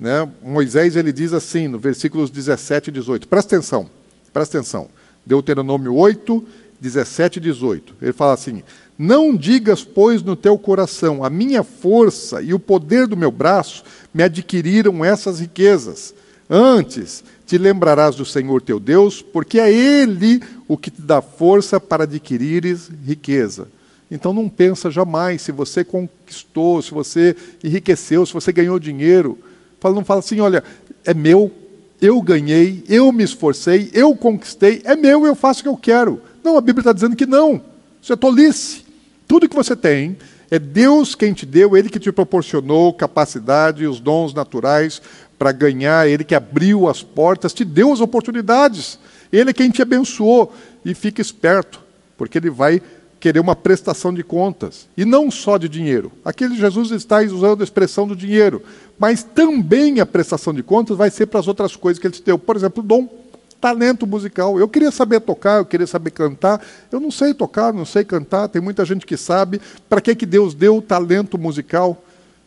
[0.00, 0.26] né?
[0.42, 3.28] Moisés ele diz assim, no versículos 17 e 18.
[3.28, 3.90] Presta atenção,
[4.32, 4.88] presta atenção.
[5.26, 6.42] Deuteronômio 8,
[6.80, 7.94] 17 e 18.
[8.00, 8.62] Ele fala assim:
[8.98, 13.84] Não digas, pois, no teu coração, a minha força e o poder do meu braço
[14.14, 16.14] me adquiriram essas riquezas.
[16.48, 21.78] Antes te lembrarás do Senhor teu Deus, porque é Ele o que te dá força
[21.78, 23.68] para adquirires riqueza.
[24.10, 29.38] Então não pensa jamais se você conquistou, se você enriqueceu, se você ganhou dinheiro
[29.82, 30.62] não fala assim, olha,
[31.04, 31.50] é meu,
[32.00, 36.22] eu ganhei, eu me esforcei, eu conquistei, é meu, eu faço o que eu quero.
[36.42, 37.60] Não, a Bíblia está dizendo que não.
[38.00, 38.84] Isso é tolice.
[39.28, 40.16] Tudo que você tem
[40.50, 45.00] é Deus quem te deu, Ele que te proporcionou capacidade, os dons naturais
[45.38, 48.98] para ganhar, Ele que abriu as portas, te deu as oportunidades.
[49.32, 50.52] Ele é quem te abençoou.
[50.84, 51.80] E fique esperto,
[52.16, 52.82] porque Ele vai
[53.20, 54.88] querer uma prestação de contas.
[54.96, 56.10] E não só de dinheiro.
[56.24, 58.62] Aquele Jesus está usando a expressão do dinheiro.
[58.98, 62.22] Mas também a prestação de contas vai ser para as outras coisas que ele te
[62.22, 62.38] deu.
[62.38, 63.06] Por exemplo, dom,
[63.60, 64.58] talento musical.
[64.58, 66.64] Eu queria saber tocar, eu queria saber cantar.
[66.90, 68.48] Eu não sei tocar, não sei cantar.
[68.48, 69.60] Tem muita gente que sabe.
[69.88, 72.02] Para que, que Deus deu o talento musical?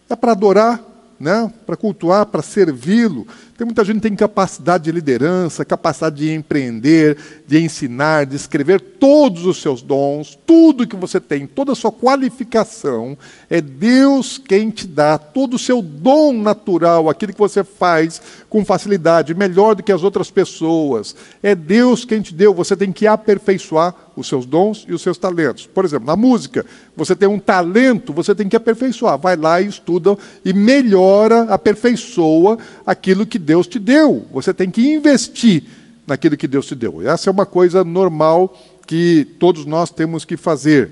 [0.09, 0.83] É para adorar,
[1.19, 1.51] né?
[1.65, 3.27] para cultuar, para servi-lo.
[3.55, 8.81] Tem muita gente que tem capacidade de liderança, capacidade de empreender, de ensinar, de escrever
[8.81, 13.15] todos os seus dons, tudo que você tem, toda a sua qualificação,
[13.47, 18.65] é Deus quem te dá todo o seu dom natural, aquilo que você faz com
[18.65, 21.15] facilidade, melhor do que as outras pessoas.
[21.43, 25.17] É Deus quem te deu, você tem que aperfeiçoar os seus dons e os seus
[25.17, 25.65] talentos.
[25.65, 29.17] Por exemplo, na música, você tem um talento, você tem que aperfeiçoar.
[29.17, 34.25] Vai lá e estuda e melhora, aperfeiçoa aquilo que Deus te deu.
[34.31, 35.63] Você tem que investir
[36.07, 37.07] naquilo que Deus te deu.
[37.07, 40.91] Essa é uma coisa normal que todos nós temos que fazer.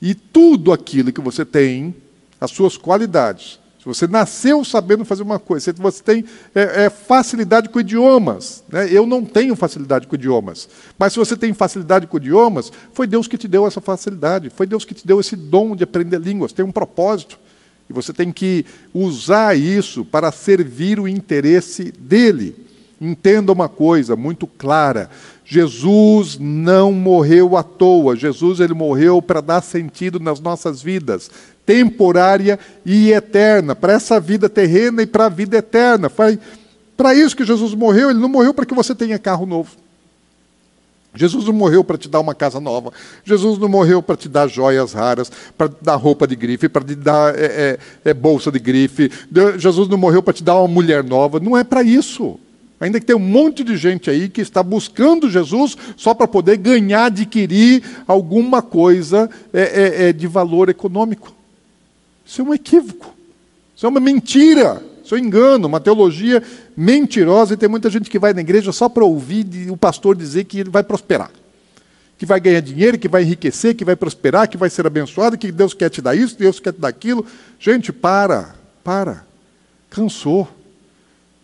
[0.00, 1.94] E tudo aquilo que você tem,
[2.40, 6.24] as suas qualidades, se você nasceu sabendo fazer uma coisa, se você tem
[6.54, 8.86] é, é, facilidade com idiomas, né?
[8.90, 13.26] eu não tenho facilidade com idiomas, mas se você tem facilidade com idiomas, foi Deus
[13.26, 16.52] que te deu essa facilidade, foi Deus que te deu esse dom de aprender línguas,
[16.52, 17.38] tem um propósito.
[17.90, 22.54] E você tem que usar isso para servir o interesse dele.
[23.00, 25.10] Entenda uma coisa muito clara:
[25.44, 28.14] Jesus não morreu à toa.
[28.14, 31.28] Jesus ele morreu para dar sentido nas nossas vidas,
[31.66, 36.08] temporária e eterna, para essa vida terrena e para a vida eterna.
[36.08, 36.38] Foi
[36.96, 38.10] para isso que Jesus morreu.
[38.10, 39.70] Ele não morreu para que você tenha carro novo.
[41.14, 42.92] Jesus não morreu para te dar uma casa nova.
[43.24, 46.84] Jesus não morreu para te dar joias raras, para te dar roupa de grife, para
[46.84, 49.10] te dar é, é, é, bolsa de grife.
[49.58, 51.40] Jesus não morreu para te dar uma mulher nova.
[51.40, 52.38] Não é para isso.
[52.80, 56.56] Ainda que tem um monte de gente aí que está buscando Jesus só para poder
[56.56, 61.34] ganhar, adquirir alguma coisa é, é, é, de valor econômico.
[62.24, 63.14] Isso é um equívoco.
[63.76, 64.82] Isso é uma mentira.
[65.10, 66.40] Isso é um engano, uma teologia
[66.76, 70.44] mentirosa, e tem muita gente que vai na igreja só para ouvir o pastor dizer
[70.44, 71.32] que ele vai prosperar.
[72.16, 75.50] Que vai ganhar dinheiro, que vai enriquecer, que vai prosperar, que vai ser abençoado, que
[75.50, 77.26] Deus quer te dar isso, Deus quer te dar aquilo.
[77.58, 79.24] Gente, para, para.
[79.90, 80.46] Cansou.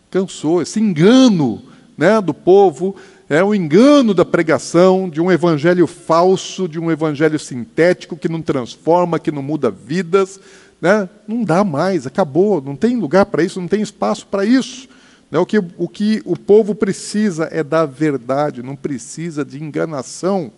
[0.09, 0.61] Cansou.
[0.61, 1.61] Esse engano
[1.97, 2.95] né, do povo
[3.27, 8.41] é o engano da pregação, de um evangelho falso, de um evangelho sintético que não
[8.41, 10.39] transforma, que não muda vidas.
[10.81, 11.09] Né?
[11.27, 14.87] Não dá mais, acabou, não tem lugar para isso, não tem espaço para isso.
[15.31, 15.39] Né?
[15.39, 20.51] O, que, o que o povo precisa é da verdade, não precisa de enganação.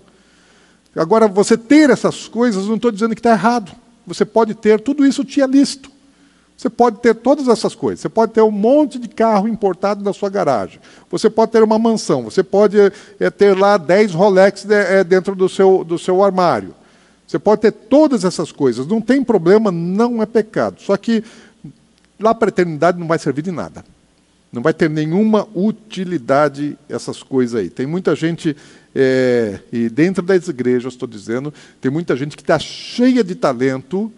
[0.95, 3.71] Agora, você ter essas coisas, não estou dizendo que está errado.
[4.05, 5.89] Você pode ter, tudo isso tinha listo.
[6.58, 8.01] Você pode ter todas essas coisas.
[8.01, 10.82] Você pode ter um monte de carro importado na sua garagem.
[11.10, 12.23] Você pode ter uma mansão.
[12.23, 12.77] Você pode
[13.17, 16.75] é, ter lá 10 Rolex de, é, dentro do seu, do seu armário.
[17.29, 20.81] Você pode ter todas essas coisas, não tem problema, não é pecado.
[20.81, 21.23] Só que
[22.19, 23.85] lá para a eternidade não vai servir de nada.
[24.51, 27.69] Não vai ter nenhuma utilidade essas coisas aí.
[27.69, 28.57] Tem muita gente,
[28.95, 34.11] é, e dentro das igrejas, estou dizendo, tem muita gente que está cheia de talento,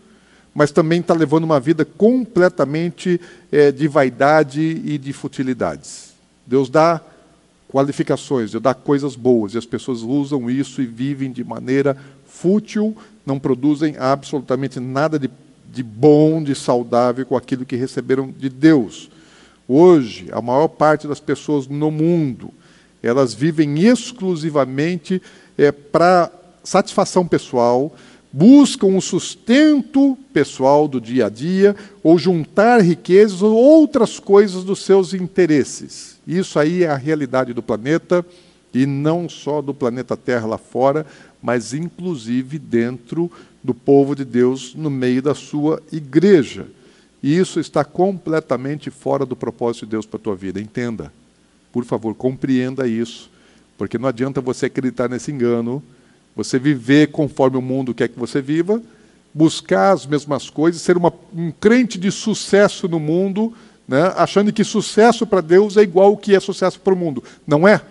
[0.56, 3.20] mas também está levando uma vida completamente
[3.52, 6.14] é, de vaidade e de futilidades.
[6.48, 7.02] Deus dá
[7.68, 11.98] qualificações, Deus dá coisas boas, e as pessoas usam isso e vivem de maneira
[12.32, 15.30] fútil, não produzem absolutamente nada de,
[15.72, 19.12] de bom, de saudável com aquilo que receberam de Deus.
[19.68, 22.52] Hoje, a maior parte das pessoas no mundo,
[23.04, 25.22] elas vivem exclusivamente
[25.58, 26.32] é, para
[26.64, 27.94] satisfação pessoal,
[28.32, 34.84] buscam o sustento pessoal do dia a dia, ou juntar riquezas ou outras coisas dos
[34.84, 36.20] seus interesses.
[36.26, 38.26] Isso aí é a realidade do planeta,
[38.74, 41.06] e não só do planeta Terra lá fora,
[41.42, 43.32] mas inclusive dentro
[43.64, 46.68] do povo de Deus, no meio da sua igreja.
[47.22, 50.60] E isso está completamente fora do propósito de Deus para a tua vida.
[50.60, 51.12] Entenda.
[51.72, 53.30] Por favor, compreenda isso.
[53.78, 55.82] Porque não adianta você acreditar nesse engano,
[56.36, 58.82] você viver conforme o mundo quer que você viva,
[59.34, 63.54] buscar as mesmas coisas, ser uma, um crente de sucesso no mundo,
[63.88, 67.24] né, achando que sucesso para Deus é igual o que é sucesso para o mundo.
[67.46, 67.82] Não é.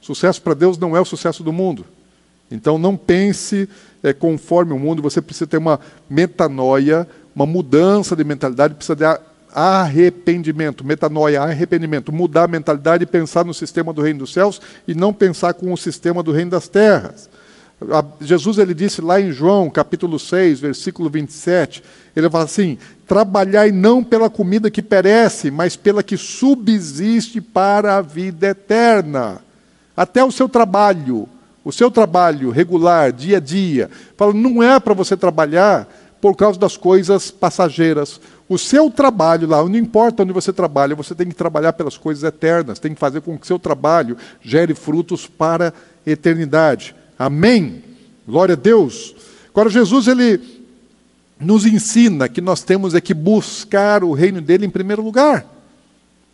[0.00, 1.84] Sucesso para Deus não é o sucesso do mundo.
[2.52, 3.68] Então não pense
[4.02, 9.04] é, conforme o mundo, você precisa ter uma metanoia, uma mudança de mentalidade, precisa de
[9.54, 14.94] arrependimento, metanoia, arrependimento, mudar a mentalidade e pensar no sistema do reino dos céus e
[14.94, 17.28] não pensar com o sistema do reino das terras.
[18.20, 21.82] Jesus ele disse lá em João, capítulo 6, versículo 27,
[22.14, 28.02] ele fala assim: "Trabalhai não pela comida que perece, mas pela que subsiste para a
[28.02, 29.40] vida eterna".
[29.96, 31.28] Até o seu trabalho,
[31.64, 35.88] o seu trabalho regular, dia a dia, fala, não é para você trabalhar
[36.20, 38.20] por causa das coisas passageiras.
[38.48, 42.22] O seu trabalho lá, não importa onde você trabalha, você tem que trabalhar pelas coisas
[42.22, 45.74] eternas, tem que fazer com que seu trabalho gere frutos para
[46.06, 46.94] a eternidade.
[47.18, 47.82] Amém?
[48.26, 49.14] Glória a Deus.
[49.50, 50.40] Agora, Jesus, ele
[51.40, 55.44] nos ensina que nós temos é que buscar o reino dele em primeiro lugar.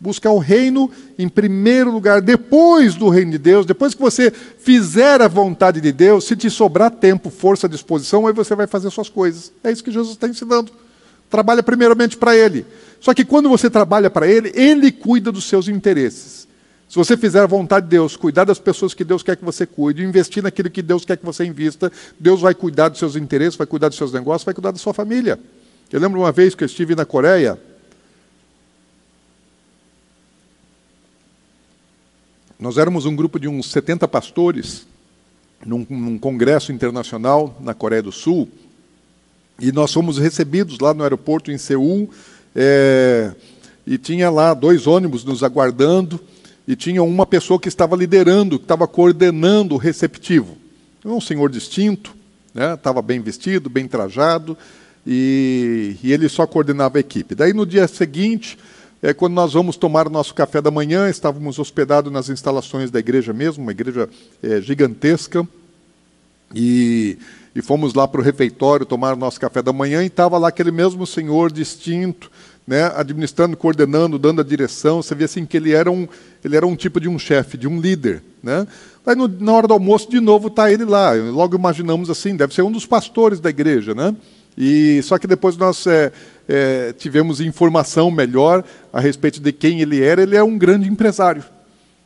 [0.00, 5.20] Buscar o reino em primeiro lugar, depois do reino de Deus, depois que você fizer
[5.20, 9.08] a vontade de Deus, se te sobrar tempo, força, disposição, aí você vai fazer suas
[9.08, 9.52] coisas.
[9.64, 10.70] É isso que Jesus está ensinando.
[11.28, 12.64] Trabalha primeiramente para Ele.
[13.00, 16.46] Só que quando você trabalha para Ele, Ele cuida dos seus interesses.
[16.88, 19.66] Se você fizer a vontade de Deus, cuidar das pessoas que Deus quer que você
[19.66, 23.56] cuide, investir naquilo que Deus quer que você invista, Deus vai cuidar dos seus interesses,
[23.56, 25.38] vai cuidar dos seus negócios, vai cuidar da sua família.
[25.92, 27.58] Eu lembro uma vez que eu estive na Coreia,
[32.58, 34.84] Nós éramos um grupo de uns 70 pastores
[35.64, 38.48] num, num, congresso internacional na Coreia do Sul
[39.60, 42.10] e nós fomos recebidos lá no aeroporto em Seul
[42.56, 43.32] é,
[43.86, 46.18] e tinha lá dois ônibus nos aguardando
[46.66, 50.58] e tinha uma pessoa que estava liderando, que estava coordenando o receptivo.
[51.04, 52.12] Um senhor distinto,
[52.52, 54.58] né, estava bem vestido, bem trajado
[55.06, 57.36] e, e ele só coordenava a equipe.
[57.36, 58.58] Daí no dia seguinte
[59.02, 62.98] é, quando nós vamos tomar o nosso café da manhã, estávamos hospedados nas instalações da
[62.98, 64.08] igreja mesmo, uma igreja
[64.42, 65.46] é, gigantesca,
[66.54, 67.18] e,
[67.54, 70.48] e fomos lá para o refeitório tomar o nosso café da manhã, e estava lá
[70.48, 72.30] aquele mesmo senhor distinto,
[72.66, 75.00] né, administrando, coordenando, dando a direção.
[75.02, 76.06] Você via assim que ele era um,
[76.44, 78.22] ele era um tipo de um chefe, de um líder.
[78.42, 78.66] Né?
[79.06, 81.12] Aí no, na hora do almoço, de novo, está ele lá.
[81.14, 83.94] Logo imaginamos assim, deve ser um dos pastores da igreja.
[83.94, 84.14] Né?
[84.56, 86.12] E Só que depois nós é,
[86.48, 90.22] é, tivemos informação melhor a respeito de quem ele era.
[90.22, 91.44] Ele é um grande empresário.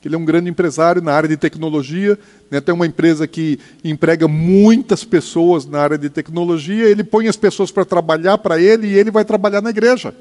[0.05, 2.19] Ele é um grande empresário na área de tecnologia.
[2.51, 2.61] Né?
[2.61, 6.87] Tem uma empresa que emprega muitas pessoas na área de tecnologia.
[6.87, 10.13] Ele põe as pessoas para trabalhar para ele e ele vai trabalhar na igreja.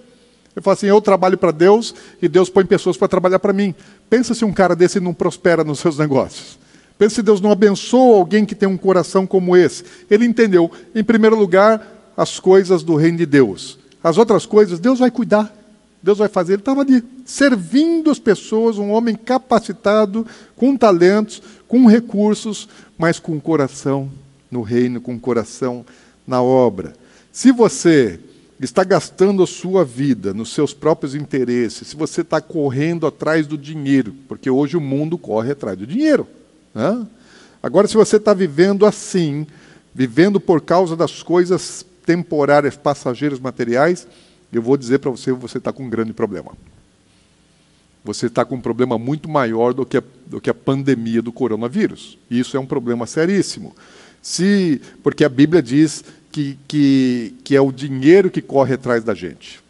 [0.55, 3.73] Ele fala assim: eu trabalho para Deus e Deus põe pessoas para trabalhar para mim.
[4.09, 6.59] Pensa se um cara desse não prospera nos seus negócios.
[6.97, 9.83] Pensa se Deus não abençoa alguém que tem um coração como esse.
[10.09, 13.77] Ele entendeu, em primeiro lugar, as coisas do reino de Deus.
[14.03, 15.53] As outras coisas, Deus vai cuidar.
[16.01, 16.53] Deus vai fazer.
[16.53, 23.39] Ele estava ali, servindo as pessoas, um homem capacitado, com talentos, com recursos, mas com
[23.39, 24.09] coração
[24.49, 25.85] no reino, com coração
[26.25, 26.93] na obra.
[27.31, 28.19] Se você
[28.59, 33.57] está gastando a sua vida nos seus próprios interesses, se você está correndo atrás do
[33.57, 36.27] dinheiro, porque hoje o mundo corre atrás do dinheiro.
[36.73, 37.05] Né?
[37.63, 39.47] Agora, se você está vivendo assim,
[39.93, 44.05] vivendo por causa das coisas temporárias, passageiras, materiais,
[44.51, 46.51] eu vou dizer para você, você está com um grande problema.
[48.03, 51.31] Você está com um problema muito maior do que, a, do que a pandemia do
[51.31, 52.17] coronavírus.
[52.29, 53.73] Isso é um problema seríssimo.
[54.21, 59.13] Se, porque a Bíblia diz que, que, que é o dinheiro que corre atrás da
[59.13, 59.61] gente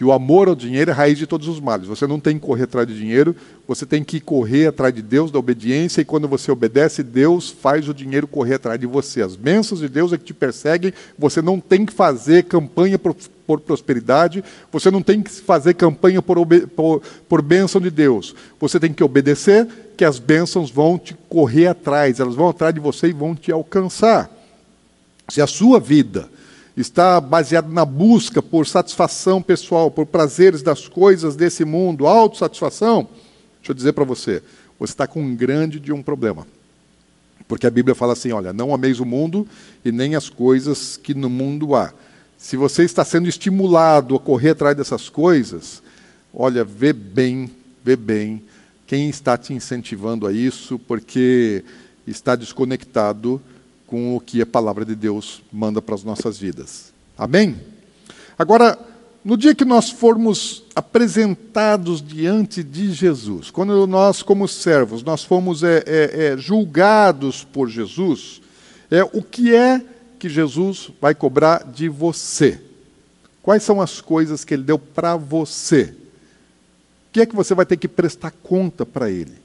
[0.00, 1.86] que o amor ao dinheiro é a raiz de todos os males.
[1.86, 3.36] Você não tem que correr atrás de dinheiro,
[3.68, 7.86] você tem que correr atrás de Deus, da obediência, e quando você obedece, Deus faz
[7.86, 9.20] o dinheiro correr atrás de você.
[9.20, 13.14] As bênçãos de Deus é que te perseguem, você não tem que fazer campanha por,
[13.46, 14.42] por prosperidade,
[14.72, 16.38] você não tem que fazer campanha por,
[16.74, 18.34] por, por bênção de Deus.
[18.58, 22.80] Você tem que obedecer, que as bênçãos vão te correr atrás, elas vão atrás de
[22.80, 24.30] você e vão te alcançar.
[25.28, 26.30] Se a sua vida
[26.76, 33.08] está baseado na busca por satisfação pessoal, por prazeres das coisas desse mundo, autossatisfação,
[33.58, 34.42] deixa eu dizer para você,
[34.78, 36.46] você está com um grande de um problema.
[37.46, 39.46] Porque a Bíblia fala assim: olha, não ameis o mundo
[39.84, 41.92] e nem as coisas que no mundo há.
[42.38, 45.82] Se você está sendo estimulado a correr atrás dessas coisas,
[46.32, 47.50] olha, vê bem,
[47.84, 48.42] vê bem
[48.86, 51.64] quem está te incentivando a isso, porque
[52.06, 53.40] está desconectado
[53.90, 56.92] com o que a palavra de Deus manda para as nossas vidas.
[57.18, 57.56] Amém?
[58.38, 58.78] Agora,
[59.24, 65.64] no dia que nós formos apresentados diante de Jesus, quando nós, como servos, nós fomos
[65.64, 68.40] é, é, é, julgados por Jesus,
[68.88, 69.84] é o que é
[70.20, 72.60] que Jesus vai cobrar de você?
[73.42, 75.94] Quais são as coisas que Ele deu para você?
[77.08, 79.39] O que é que você vai ter que prestar conta para Ele?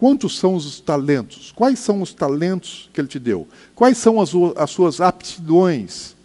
[0.00, 1.52] Quantos são os talentos?
[1.54, 3.46] Quais são os talentos que Ele te deu?
[3.74, 6.16] Quais são as, as, suas aptidões?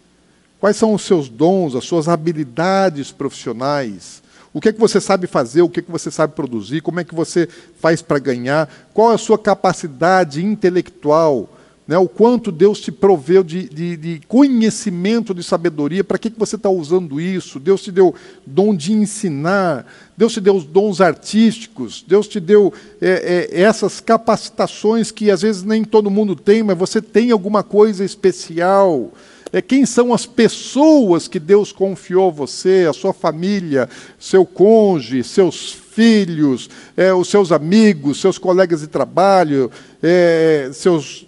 [0.58, 4.22] Quais são os seus dons, as suas habilidades profissionais?
[4.50, 5.60] O que é que você sabe fazer?
[5.60, 6.80] O que é que você sabe produzir?
[6.80, 7.46] Como é que você
[7.78, 8.66] faz para ganhar?
[8.94, 11.46] Qual é a sua capacidade intelectual
[11.86, 16.38] né, o quanto Deus te proveu de, de, de conhecimento, de sabedoria, para que, que
[16.38, 17.60] você está usando isso?
[17.60, 18.14] Deus te deu
[18.44, 24.00] dom de ensinar, Deus te deu os dons artísticos, Deus te deu é, é, essas
[24.00, 29.12] capacitações que às vezes nem todo mundo tem, mas você tem alguma coisa especial.
[29.52, 35.22] É, quem são as pessoas que Deus confiou a você, a sua família, seu cônjuge,
[35.22, 39.70] seus filhos, é, os seus amigos, seus colegas de trabalho,
[40.02, 41.25] é, seus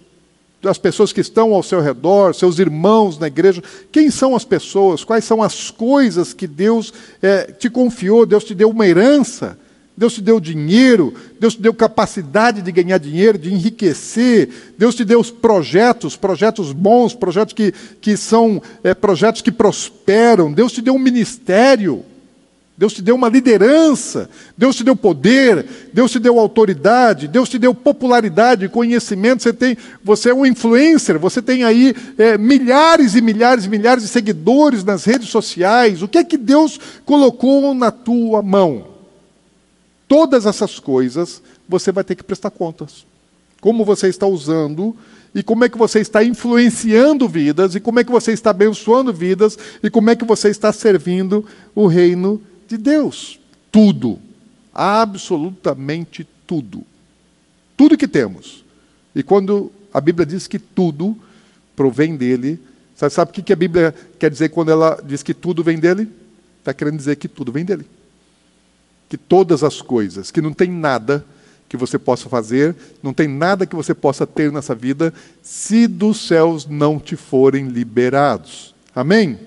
[0.63, 3.63] as pessoas que estão ao seu redor, seus irmãos na igreja.
[3.91, 5.03] Quem são as pessoas?
[5.03, 8.25] Quais são as coisas que Deus é, te confiou?
[8.25, 9.57] Deus te deu uma herança.
[9.99, 14.47] Deus te deu dinheiro, Deus te deu capacidade de ganhar dinheiro, de enriquecer,
[14.77, 20.53] Deus te deu os projetos, projetos bons, projetos que, que são é, projetos que prosperam,
[20.53, 22.05] Deus te deu um ministério.
[22.79, 27.59] Deus te deu uma liderança, Deus te deu poder, Deus te deu autoridade, Deus te
[27.59, 29.43] deu popularidade, conhecimento.
[29.43, 34.03] Você tem, você é um influencer, você tem aí é, milhares e milhares e milhares
[34.03, 36.01] de seguidores nas redes sociais.
[36.01, 38.87] O que é que Deus colocou na tua mão?
[40.07, 43.05] Todas essas coisas você vai ter que prestar contas.
[43.59, 44.95] Como você está usando
[45.35, 49.13] e como é que você está influenciando vidas, e como é que você está abençoando
[49.13, 53.39] vidas, e como é que você está servindo o reino de Deus.
[53.71, 54.19] Tudo.
[54.73, 56.83] Absolutamente tudo.
[57.75, 58.63] Tudo que temos.
[59.13, 61.17] E quando a Bíblia diz que tudo
[61.75, 62.59] provém dele,
[62.95, 66.07] você sabe o que a Bíblia quer dizer quando ela diz que tudo vem dele?
[66.59, 67.85] Está querendo dizer que tudo vem dele.
[69.07, 71.25] Que todas as coisas, que não tem nada
[71.67, 76.27] que você possa fazer, não tem nada que você possa ter nessa vida, se dos
[76.27, 78.75] céus não te forem liberados.
[78.93, 79.39] Amém?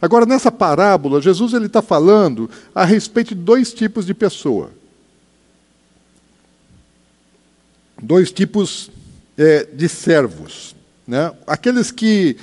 [0.00, 4.70] Agora, nessa parábola, Jesus está falando a respeito de dois tipos de pessoa.
[8.02, 8.90] Dois tipos
[9.36, 10.74] é, de servos.
[11.06, 11.32] Né?
[11.46, 12.36] Aqueles que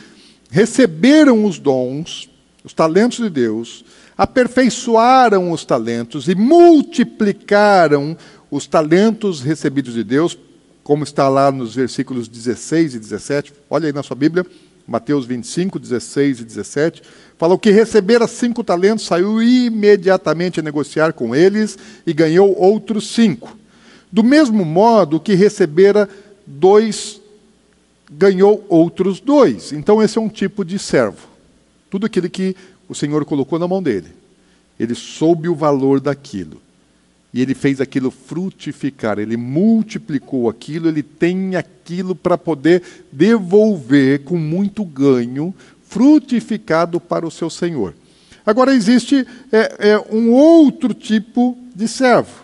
[0.50, 2.30] receberam os dons,
[2.64, 3.84] os talentos de Deus,
[4.18, 8.18] aperfeiçoaram os talentos e multiplicaram
[8.50, 10.38] os talentos recebidos de Deus,
[10.84, 13.54] como está lá nos versículos 16 e 17.
[13.70, 14.46] Olha aí na sua Bíblia,
[14.88, 17.02] Mateus 25, 16 e 17.
[17.44, 21.78] Falou que recebera cinco talentos, saiu imediatamente a negociar com eles
[22.08, 23.58] e ganhou outros cinco.
[24.10, 26.08] Do mesmo modo que recebera
[26.48, 27.20] dois,
[28.10, 29.74] ganhou outros dois.
[29.74, 31.28] Então, esse é um tipo de servo.
[31.90, 32.56] Tudo aquilo que
[32.88, 34.08] o Senhor colocou na mão dele.
[34.80, 36.62] Ele soube o valor daquilo.
[37.34, 44.38] E ele fez aquilo frutificar, ele multiplicou aquilo, ele tem aquilo para poder devolver com
[44.38, 45.54] muito ganho
[45.94, 47.94] frutificado para o seu senhor.
[48.44, 52.42] Agora existe é, é, um outro tipo de servo.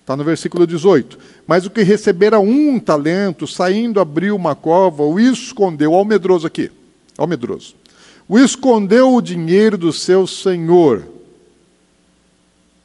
[0.00, 1.18] Está no versículo 18.
[1.44, 6.70] Mas o que recebera um talento, saindo, abriu uma cova, o escondeu, ao medroso aqui,
[7.18, 7.74] ao medroso.
[8.28, 11.04] O escondeu o dinheiro do seu senhor.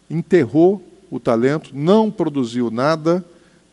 [0.10, 3.24] Enterrou o talento, não produziu nada.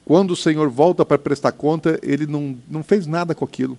[0.05, 3.79] Quando o senhor volta para prestar conta, ele não, não fez nada com aquilo.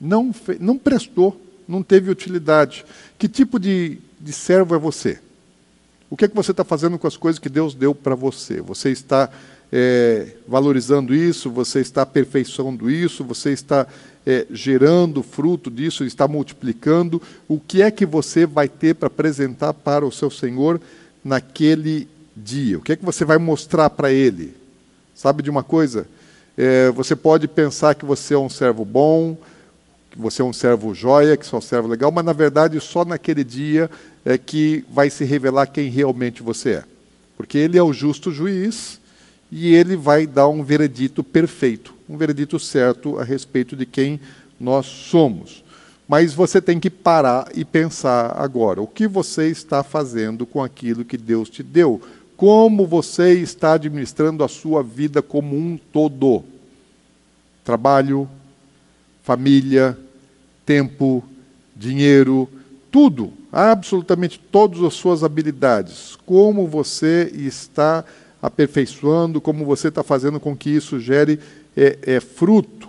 [0.00, 2.84] Não, fez, não prestou não teve utilidade.
[3.18, 5.20] Que tipo de, de servo é você?
[6.10, 8.62] O que é que você está fazendo com as coisas que Deus deu para você?
[8.62, 9.28] Você está
[9.70, 11.50] é, valorizando isso?
[11.50, 13.22] Você está aperfeiçoando isso?
[13.24, 13.86] Você está
[14.26, 16.04] é, gerando fruto disso?
[16.04, 17.20] Está multiplicando?
[17.46, 20.80] O que é que você vai ter para apresentar para o seu Senhor
[21.22, 22.78] naquele dia?
[22.78, 24.56] O que é que você vai mostrar para Ele?
[25.14, 26.06] Sabe de uma coisa?
[26.56, 29.36] É, você pode pensar que você é um servo bom,
[30.10, 32.80] que você é um servo joia, que você é um servo legal, mas na verdade
[32.80, 33.90] só naquele dia
[34.24, 36.84] é que vai se revelar quem realmente você é.
[37.36, 39.00] Porque ele é o justo juiz
[39.50, 44.20] e ele vai dar um veredito perfeito, um veredito certo a respeito de quem
[44.58, 45.62] nós somos.
[46.08, 51.04] Mas você tem que parar e pensar agora: o que você está fazendo com aquilo
[51.04, 52.00] que Deus te deu?
[52.36, 56.44] Como você está administrando a sua vida como um todo?
[57.64, 58.28] Trabalho,
[59.28, 59.94] família,
[60.64, 61.22] tempo,
[61.76, 62.48] dinheiro,
[62.90, 66.16] tudo, absolutamente todas as suas habilidades.
[66.24, 68.06] Como você está
[68.40, 71.38] aperfeiçoando, como você está fazendo com que isso gere
[71.76, 72.88] é, é, fruto.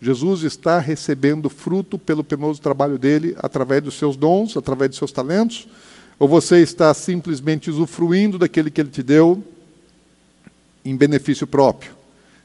[0.00, 5.12] Jesus está recebendo fruto pelo penoso trabalho dele através dos seus dons, através dos seus
[5.12, 5.68] talentos?
[6.18, 9.44] Ou você está simplesmente usufruindo daquele que ele te deu
[10.82, 12.03] em benefício próprio?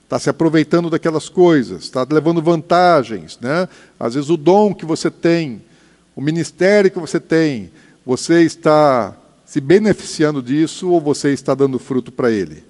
[0.10, 3.38] Está se aproveitando daquelas coisas, está levando vantagens.
[3.40, 3.70] Né?
[4.00, 5.62] Às vezes o dom que você tem,
[6.16, 7.70] o ministério que você tem,
[8.04, 12.64] você está se beneficiando disso ou você está dando fruto para ele?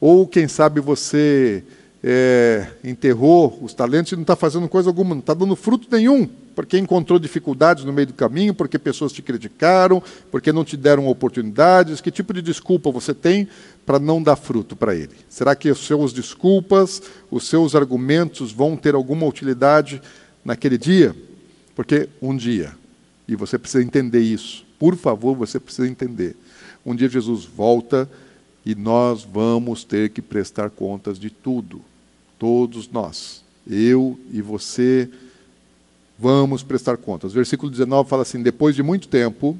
[0.00, 1.62] Ou, quem sabe, você
[2.02, 6.28] é, enterrou os talentos e não está fazendo coisa alguma, não está dando fruto nenhum,
[6.54, 11.06] porque encontrou dificuldades no meio do caminho, porque pessoas te criticaram, porque não te deram
[11.08, 12.00] oportunidades.
[12.00, 13.48] Que tipo de desculpa você tem
[13.84, 15.14] para não dar fruto para ele?
[15.28, 20.00] Será que os seus desculpas, os seus argumentos vão ter alguma utilidade
[20.44, 21.14] naquele dia?
[21.74, 22.72] Porque um dia,
[23.26, 26.36] e você precisa entender isso, por favor, você precisa entender.
[26.84, 28.08] Um dia Jesus volta
[28.64, 31.80] e nós vamos ter que prestar contas de tudo.
[32.38, 33.42] Todos nós.
[33.68, 35.08] Eu e você
[36.22, 37.32] vamos prestar contas.
[37.32, 39.58] Versículo 19 fala assim: Depois de muito tempo,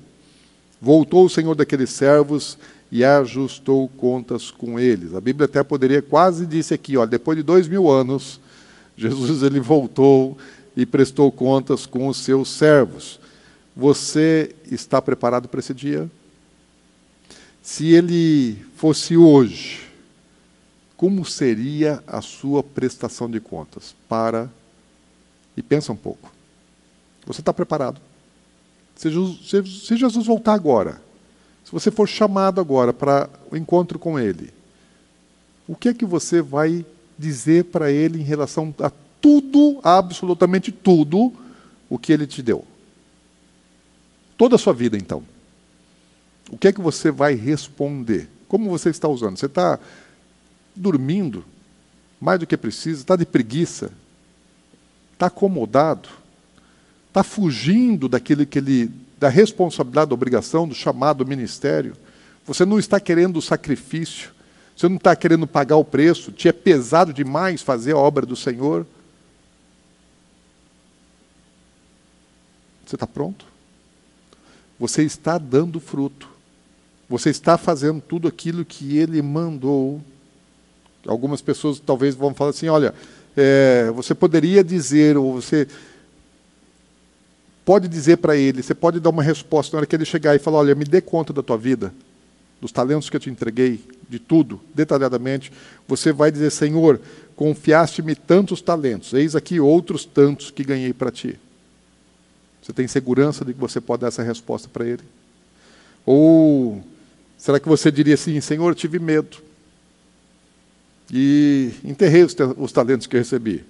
[0.80, 2.56] voltou o Senhor daqueles servos
[2.90, 5.12] e ajustou contas com eles.
[5.12, 8.40] A Bíblia até poderia quase disse aqui, depois de dois mil anos,
[8.96, 10.38] Jesus ele voltou
[10.76, 13.18] e prestou contas com os seus servos.
[13.76, 16.08] Você está preparado para esse dia?
[17.60, 19.80] Se ele fosse hoje,
[20.96, 23.94] como seria a sua prestação de contas?
[24.08, 24.48] Para
[25.56, 26.31] e pensa um pouco.
[27.26, 28.00] Você está preparado?
[28.96, 31.00] Se Jesus, se Jesus voltar agora,
[31.64, 34.52] se você for chamado agora para o encontro com Ele,
[35.66, 36.84] o que é que você vai
[37.18, 41.32] dizer para Ele em relação a tudo, absolutamente tudo,
[41.88, 42.64] o que Ele te deu?
[44.36, 45.22] Toda a sua vida, então.
[46.50, 48.28] O que é que você vai responder?
[48.48, 49.38] Como você está usando?
[49.38, 49.78] Você está
[50.74, 51.44] dormindo
[52.20, 53.00] mais do que precisa?
[53.00, 53.90] Está de preguiça?
[55.12, 56.08] Está acomodado?
[57.12, 61.92] Está fugindo daquele que ele, da responsabilidade, da obrigação, do chamado ministério?
[62.46, 64.30] Você não está querendo o sacrifício?
[64.74, 66.32] Você não está querendo pagar o preço?
[66.32, 68.86] Te é pesado demais fazer a obra do Senhor?
[72.86, 73.44] Você está pronto?
[74.80, 76.30] Você está dando fruto.
[77.10, 80.00] Você está fazendo tudo aquilo que ele mandou.
[81.06, 82.94] Algumas pessoas talvez vão falar assim: olha,
[83.36, 85.68] é, você poderia dizer, ou você
[87.64, 90.38] pode dizer para ele, você pode dar uma resposta na hora que ele chegar e
[90.38, 91.92] falar: olha, me dê conta da tua vida,
[92.60, 95.52] dos talentos que eu te entreguei, de tudo, detalhadamente.
[95.86, 97.00] Você vai dizer: Senhor,
[97.36, 101.38] confiaste-me tantos talentos, eis aqui outros tantos que ganhei para ti.
[102.62, 105.02] Você tem segurança de que você pode dar essa resposta para ele?
[106.06, 106.82] Ou
[107.36, 109.38] será que você diria assim: Senhor, tive medo
[111.12, 113.64] e enterrei os, os talentos que recebi?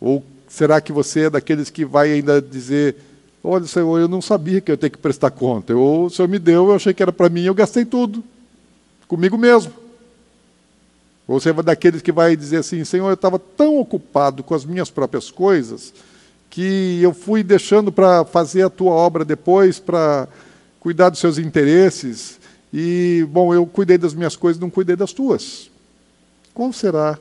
[0.00, 2.96] Ou será que você é daqueles que vai ainda dizer:
[3.42, 5.74] Olha, Senhor, eu não sabia que eu tenho que prestar conta.
[5.74, 8.22] Ou o Senhor me deu, eu achei que era para mim, eu gastei tudo,
[9.08, 9.72] comigo mesmo.
[11.26, 14.64] Ou você é daqueles que vai dizer assim: Senhor, eu estava tão ocupado com as
[14.64, 15.94] minhas próprias coisas
[16.50, 20.28] que eu fui deixando para fazer a tua obra depois, para
[20.78, 22.38] cuidar dos seus interesses,
[22.70, 25.70] e, bom, eu cuidei das minhas coisas, não cuidei das tuas.
[26.52, 27.18] Qual será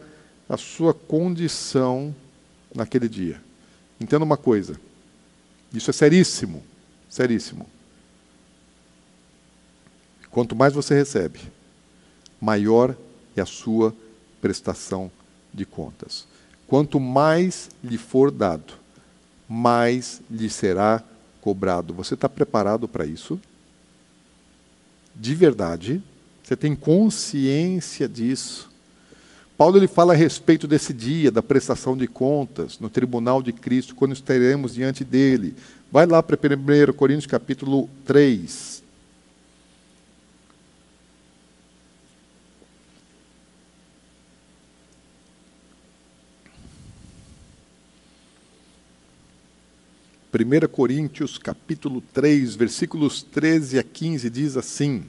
[0.49, 2.13] a sua condição
[2.74, 3.41] naquele dia?
[3.99, 4.80] Entenda uma coisa,
[5.74, 6.63] isso é seríssimo,
[7.09, 7.67] seríssimo.
[10.30, 11.39] Quanto mais você recebe,
[12.39, 12.95] maior
[13.36, 13.93] é a sua
[14.41, 15.11] prestação
[15.53, 16.26] de contas.
[16.67, 18.74] Quanto mais lhe for dado,
[19.47, 21.03] mais lhe será
[21.41, 21.93] cobrado.
[21.93, 23.39] Você está preparado para isso?
[25.13, 26.01] De verdade?
[26.41, 28.70] Você tem consciência disso?
[29.62, 33.93] Paulo ele fala a respeito desse dia, da prestação de contas no tribunal de Cristo,
[33.93, 35.53] quando estaremos diante dele.
[35.91, 38.82] Vai lá para 1 Coríntios capítulo 3.
[50.34, 55.03] 1 Coríntios capítulo 3, versículos 13 a 15 diz assim: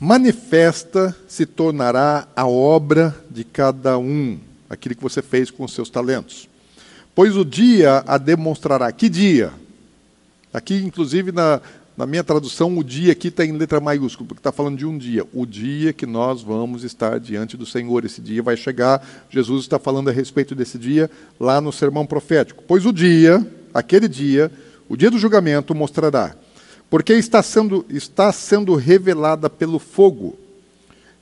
[0.00, 4.38] Manifesta se tornará a obra de cada um,
[4.70, 6.48] aquilo que você fez com os seus talentos.
[7.16, 8.92] Pois o dia a demonstrará.
[8.92, 9.52] Que dia?
[10.54, 11.60] Aqui, inclusive, na,
[11.96, 14.96] na minha tradução, o dia aqui está em letra maiúscula, porque está falando de um
[14.96, 15.26] dia.
[15.32, 18.04] O dia que nós vamos estar diante do Senhor.
[18.04, 19.04] Esse dia vai chegar.
[19.28, 22.62] Jesus está falando a respeito desse dia lá no sermão profético.
[22.68, 23.44] Pois o dia,
[23.74, 24.48] aquele dia,
[24.88, 26.36] o dia do julgamento, mostrará.
[26.90, 30.36] Porque está sendo, está sendo revelada pelo fogo.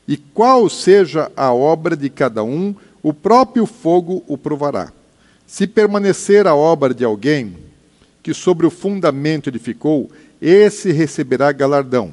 [0.06, 4.92] E qual seja a obra de cada um, o próprio fogo o provará.
[5.46, 7.56] Se permanecer a obra de alguém
[8.22, 10.10] que sobre o fundamento edificou,
[10.40, 12.12] esse receberá galardão.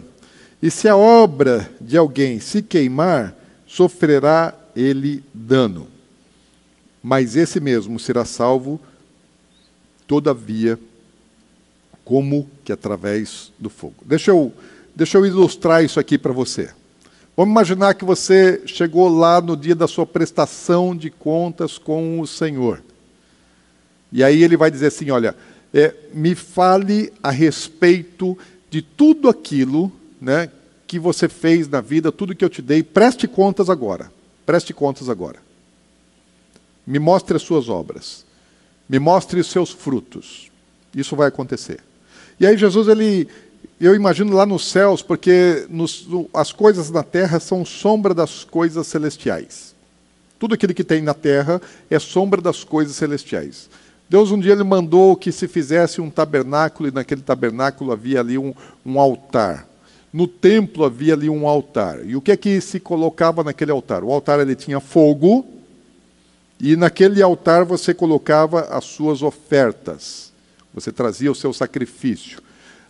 [0.62, 3.36] E se a obra de alguém se queimar,
[3.66, 5.88] sofrerá ele dano.
[7.02, 8.80] Mas esse mesmo será salvo,
[10.08, 10.80] todavia,
[12.04, 13.96] como que através do fogo.
[14.06, 14.54] Deixa eu,
[14.96, 16.70] deixa eu ilustrar isso aqui para você.
[17.36, 22.28] Vamos imaginar que você chegou lá no dia da sua prestação de contas com o
[22.28, 22.84] Senhor.
[24.12, 25.36] E aí ele vai dizer assim: olha,
[25.74, 28.38] é, me fale a respeito
[28.70, 29.92] de tudo aquilo
[30.22, 30.50] né,
[30.86, 34.12] que você fez na vida, tudo que eu te dei, preste contas agora.
[34.46, 35.40] Preste contas agora.
[36.86, 38.26] Me mostre as suas obras.
[38.88, 40.52] Me mostre os seus frutos.
[40.94, 41.80] Isso vai acontecer.
[42.40, 43.28] E aí Jesus ele
[43.80, 48.88] eu imagino lá nos céus, porque nos, as coisas na terra são sombra das coisas
[48.88, 49.76] celestiais.
[50.40, 53.70] Tudo aquilo que tem na terra é sombra das coisas celestiais.
[54.10, 58.38] Deus um dia ele mandou que se fizesse um tabernáculo, e naquele tabernáculo havia ali
[58.38, 58.54] um,
[58.86, 59.68] um altar.
[60.14, 62.06] No templo havia ali um altar.
[62.06, 64.04] E o que é que se colocava naquele altar?
[64.04, 65.46] O altar ele tinha fogo,
[66.60, 70.33] e naquele altar você colocava as suas ofertas.
[70.74, 72.42] Você trazia o seu sacrifício.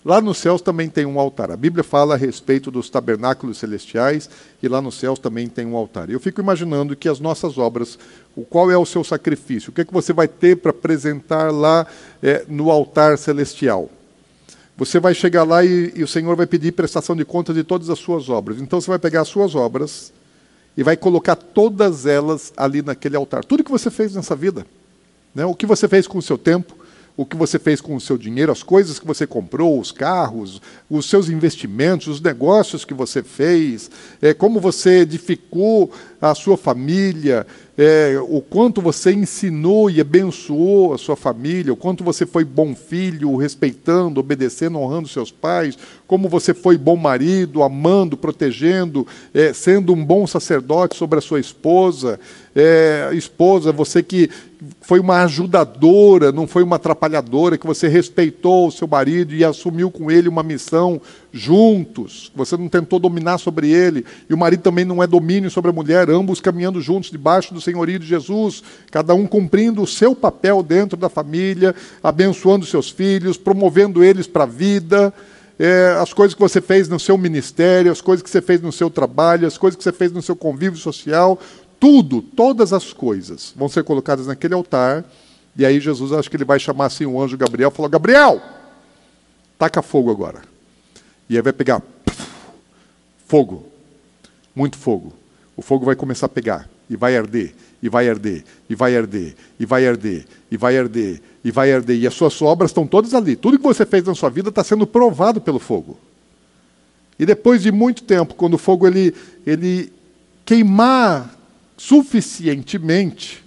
[0.05, 1.49] Lá nos céus também tem um altar.
[1.49, 4.29] A Bíblia fala a respeito dos tabernáculos celestiais
[4.61, 6.09] e lá nos céus também tem um altar.
[6.09, 7.97] Eu fico imaginando que as nossas obras,
[8.35, 9.69] o qual é o seu sacrifício?
[9.69, 11.87] O que é que você vai ter para apresentar lá
[12.21, 13.89] é, no altar celestial?
[14.75, 17.89] Você vai chegar lá e, e o Senhor vai pedir prestação de contas de todas
[17.89, 18.59] as suas obras.
[18.59, 20.11] Então você vai pegar as suas obras
[20.75, 23.45] e vai colocar todas elas ali naquele altar.
[23.45, 24.65] Tudo que você fez nessa vida,
[25.33, 25.45] né?
[25.45, 26.75] o que você fez com o seu tempo,
[27.15, 30.61] o que você fez com o seu dinheiro, as coisas que você comprou, os carros,
[30.89, 33.91] os seus investimentos, os negócios que você fez,
[34.21, 37.45] é, como você edificou a sua família,
[37.77, 42.75] é, o quanto você ensinou e abençoou a sua família, o quanto você foi bom
[42.75, 45.77] filho, respeitando, obedecendo, honrando seus pais,
[46.13, 51.39] como você foi bom marido, amando, protegendo, é, sendo um bom sacerdote sobre a sua
[51.39, 52.19] esposa,
[52.55, 54.29] é, esposa, você que
[54.79, 59.89] foi uma ajudadora, não foi uma atrapalhadora, que você respeitou o seu marido e assumiu
[59.89, 61.01] com ele uma missão
[61.31, 65.71] juntos, você não tentou dominar sobre ele, e o marido também não é domínio sobre
[65.71, 68.61] a mulher, ambos caminhando juntos debaixo do senhorio de Jesus,
[68.91, 74.43] cada um cumprindo o seu papel dentro da família, abençoando seus filhos, promovendo eles para
[74.43, 75.11] a vida.
[75.59, 78.71] É, as coisas que você fez no seu ministério, as coisas que você fez no
[78.71, 81.39] seu trabalho, as coisas que você fez no seu convívio social,
[81.79, 85.05] tudo, todas as coisas vão ser colocadas naquele altar.
[85.55, 88.41] E aí Jesus, acho que ele vai chamar assim o anjo Gabriel, falou: Gabriel,
[89.59, 90.41] taca fogo agora.
[91.29, 91.81] E aí vai pegar
[93.27, 93.65] fogo,
[94.55, 95.13] muito fogo.
[95.55, 99.35] O fogo vai começar a pegar e vai arder, e vai arder, e vai arder,
[99.59, 101.97] e vai arder, e vai arder, e vai arder.
[101.97, 103.35] E as suas obras estão todas ali.
[103.35, 105.97] Tudo que você fez na sua vida está sendo provado pelo fogo.
[107.17, 109.13] E depois de muito tempo, quando o fogo ele,
[109.45, 109.91] ele
[110.45, 111.37] queimar
[111.77, 113.43] suficientemente,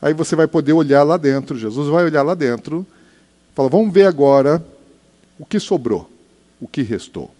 [0.00, 1.58] aí você vai poder olhar lá dentro.
[1.58, 2.86] Jesus vai olhar lá dentro,
[3.54, 4.64] fala: vamos ver agora
[5.38, 6.08] o que sobrou,
[6.60, 7.30] o que restou.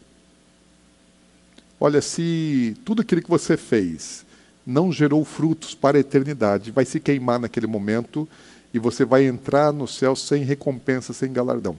[1.79, 4.27] Olha, se tudo aquilo que você fez
[4.71, 8.29] não gerou frutos para a eternidade, vai se queimar naquele momento
[8.73, 11.77] e você vai entrar no céu sem recompensa, sem galardão.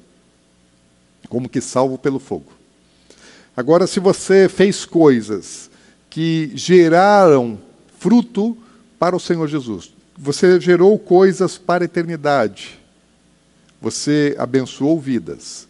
[1.30, 2.52] Como que salvo pelo fogo.
[3.56, 5.70] Agora, se você fez coisas
[6.10, 7.58] que geraram
[7.98, 8.58] fruto
[9.00, 12.78] para o Senhor Jesus, você gerou coisas para a eternidade,
[13.82, 15.68] você abençoou vidas,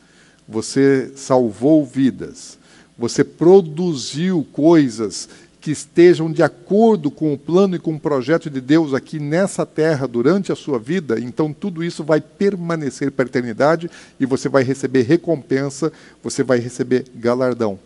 [0.48, 2.58] você salvou vidas,
[2.98, 5.30] você produziu coisas
[5.62, 9.64] que estejam de acordo com o plano e com o projeto de Deus aqui nessa
[9.64, 13.90] terra durante a sua vida, então tudo isso vai permanecer para a eternidade
[14.20, 15.94] e você vai receber recompensa,
[16.24, 17.80] você vai receber galardão.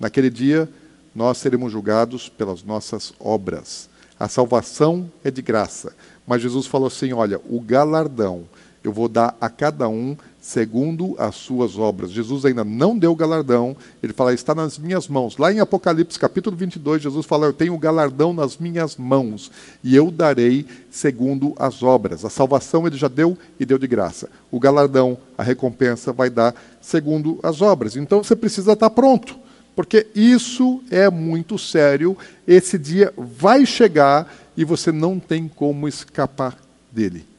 [0.00, 0.66] Naquele dia,
[1.14, 3.88] nós seremos julgados pelas nossas obras.
[4.18, 5.94] A salvação é de graça,
[6.26, 8.44] mas Jesus falou assim: olha, o galardão
[8.84, 12.10] eu vou dar a cada um segundo as suas obras.
[12.10, 15.38] Jesus ainda não deu o galardão, ele fala, está nas minhas mãos.
[15.38, 19.50] Lá em Apocalipse, capítulo 22, Jesus fala, eu tenho o galardão nas minhas mãos,
[19.82, 22.26] e eu darei segundo as obras.
[22.26, 24.28] A salvação ele já deu e deu de graça.
[24.50, 27.96] O galardão, a recompensa, vai dar segundo as obras.
[27.96, 29.34] Então você precisa estar pronto,
[29.74, 32.18] porque isso é muito sério.
[32.46, 36.58] Esse dia vai chegar e você não tem como escapar
[36.92, 37.33] dele.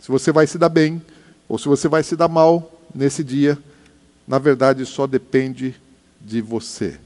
[0.00, 1.00] Se você vai se dar bem
[1.48, 3.58] ou se você vai se dar mal nesse dia,
[4.26, 5.74] na verdade só depende
[6.20, 6.98] de você.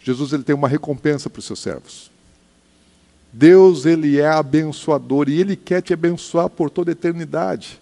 [0.00, 2.10] Jesus ele tem uma recompensa para os seus servos.
[3.32, 7.80] Deus ele é abençoador e ele quer te abençoar por toda a eternidade.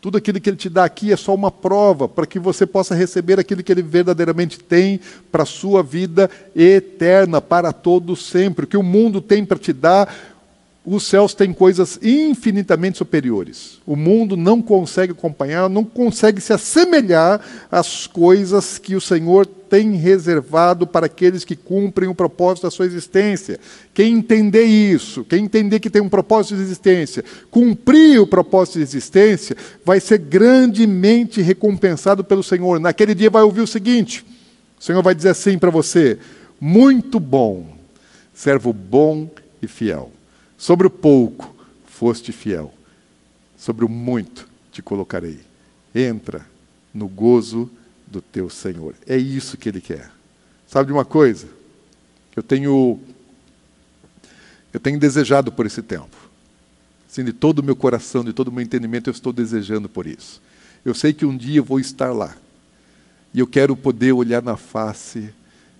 [0.00, 2.94] Tudo aquilo que ele te dá aqui é só uma prova para que você possa
[2.94, 5.00] receber aquilo que ele verdadeiramente tem
[5.32, 8.64] para a sua vida eterna, para todo sempre.
[8.64, 10.35] O que o mundo tem para te dar,
[10.86, 13.80] os céus têm coisas infinitamente superiores.
[13.84, 19.96] O mundo não consegue acompanhar, não consegue se assemelhar às coisas que o Senhor tem
[19.96, 23.58] reservado para aqueles que cumprem o propósito da sua existência.
[23.92, 28.84] Quem entender isso, quem entender que tem um propósito de existência, cumprir o propósito de
[28.84, 32.78] existência, vai ser grandemente recompensado pelo Senhor.
[32.78, 34.24] Naquele dia vai ouvir o seguinte:
[34.78, 36.16] o Senhor vai dizer assim para você:
[36.60, 37.66] muito bom,
[38.32, 39.28] servo bom
[39.60, 40.15] e fiel.
[40.56, 41.54] Sobre o pouco
[41.86, 42.72] foste fiel,
[43.56, 45.40] sobre o muito te colocarei.
[45.94, 46.46] Entra
[46.92, 47.70] no gozo
[48.06, 48.94] do teu Senhor.
[49.06, 50.10] É isso que ele quer.
[50.66, 51.48] Sabe de uma coisa?
[52.34, 53.00] Eu tenho
[54.72, 56.14] eu tenho desejado por esse tempo.
[57.08, 60.06] Assim, de todo o meu coração, de todo o meu entendimento, eu estou desejando por
[60.06, 60.42] isso.
[60.84, 62.36] Eu sei que um dia eu vou estar lá.
[63.32, 65.32] E eu quero poder olhar na face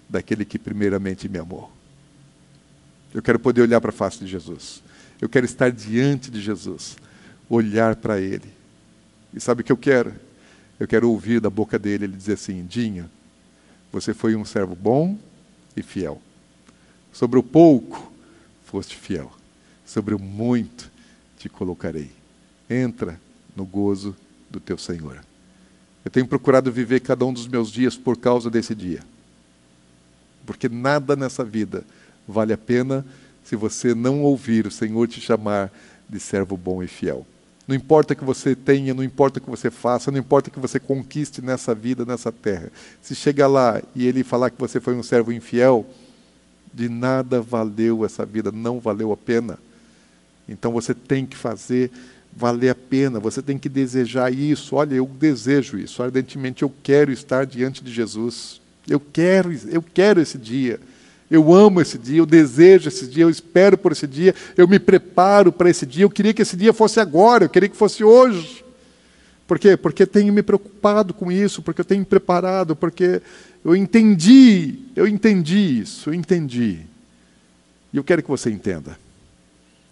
[0.09, 1.76] daquele que primeiramente me amou.
[3.17, 4.83] Eu quero poder olhar para a face de Jesus.
[5.19, 6.99] Eu quero estar diante de Jesus,
[7.49, 8.45] olhar para Ele.
[9.33, 10.13] E sabe o que eu quero?
[10.79, 13.11] Eu quero ouvir da boca dele ele dizer assim: Dinha,
[13.91, 15.19] você foi um servo bom
[15.75, 16.21] e fiel.
[17.11, 18.13] Sobre o pouco
[18.67, 19.33] foste fiel,
[19.87, 20.91] sobre o muito
[21.39, 22.11] te colocarei.
[22.69, 23.19] Entra
[23.57, 24.15] no gozo
[24.51, 25.25] do teu Senhor.
[26.05, 29.03] Eu tenho procurado viver cada um dos meus dias por causa desse dia.
[30.45, 31.83] Porque nada nessa vida
[32.27, 33.05] vale a pena
[33.45, 35.73] se você não ouvir o Senhor te chamar
[36.09, 37.27] de servo bom e fiel.
[37.67, 40.53] Não importa o que você tenha, não importa o que você faça, não importa o
[40.53, 42.71] que você conquiste nessa vida, nessa terra.
[43.03, 45.85] Se chegar lá e ele falar que você foi um servo infiel,
[46.73, 49.59] de nada valeu essa vida, não valeu a pena.
[50.49, 51.91] Então você tem que fazer
[52.33, 54.77] valer a pena, você tem que desejar isso.
[54.77, 58.61] Olha, eu desejo isso, ardentemente eu quero estar diante de Jesus.
[58.87, 60.79] Eu quero, eu quero esse dia.
[61.31, 64.79] Eu amo esse dia, eu desejo esse dia, eu espero por esse dia, eu me
[64.79, 66.05] preparo para esse dia.
[66.05, 68.65] Eu queria que esse dia fosse agora, eu queria que fosse hoje.
[69.47, 69.77] Por quê?
[69.77, 73.23] Porque tenho me preocupado com isso, porque eu tenho me preparado, porque
[73.65, 76.81] eu entendi, eu entendi isso, eu entendi.
[77.93, 78.99] E eu quero que você entenda.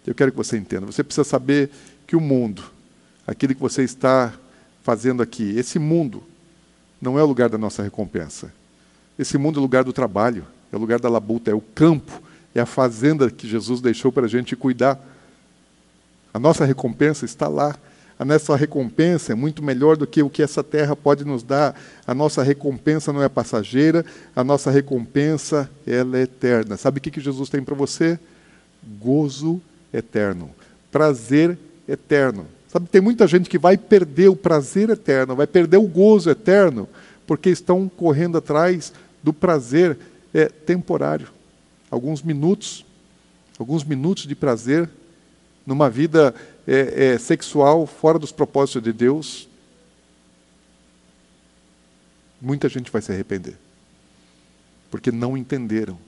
[0.06, 0.86] Eu quero que você entenda.
[0.86, 1.70] Você precisa saber
[2.06, 2.62] que o mundo,
[3.26, 4.32] aquilo que você está
[4.82, 6.22] fazendo aqui, esse mundo,
[7.00, 8.52] não é o lugar da nossa recompensa.
[9.18, 10.44] Esse mundo é o lugar do trabalho,
[10.74, 12.20] é o lugar da labuta, é o campo,
[12.52, 15.00] é a fazenda que Jesus deixou para a gente cuidar.
[16.32, 17.76] A nossa recompensa está lá.
[18.18, 21.80] A nossa recompensa é muito melhor do que o que essa terra pode nos dar.
[22.04, 24.04] A nossa recompensa não é passageira,
[24.34, 26.76] a nossa recompensa ela é eterna.
[26.76, 28.18] Sabe o que Jesus tem para você?
[29.00, 29.60] Gozo
[29.92, 30.50] eterno,
[30.90, 31.56] prazer
[31.88, 32.46] eterno.
[32.68, 36.88] Sabe, tem muita gente que vai perder o prazer eterno, vai perder o gozo eterno,
[37.26, 39.96] porque estão correndo atrás do prazer
[40.34, 41.28] é, temporário.
[41.90, 42.84] Alguns minutos,
[43.58, 44.90] alguns minutos de prazer
[45.64, 46.34] numa vida
[46.66, 49.48] é, é, sexual fora dos propósitos de Deus.
[52.40, 53.56] Muita gente vai se arrepender,
[54.90, 55.98] porque não entenderam.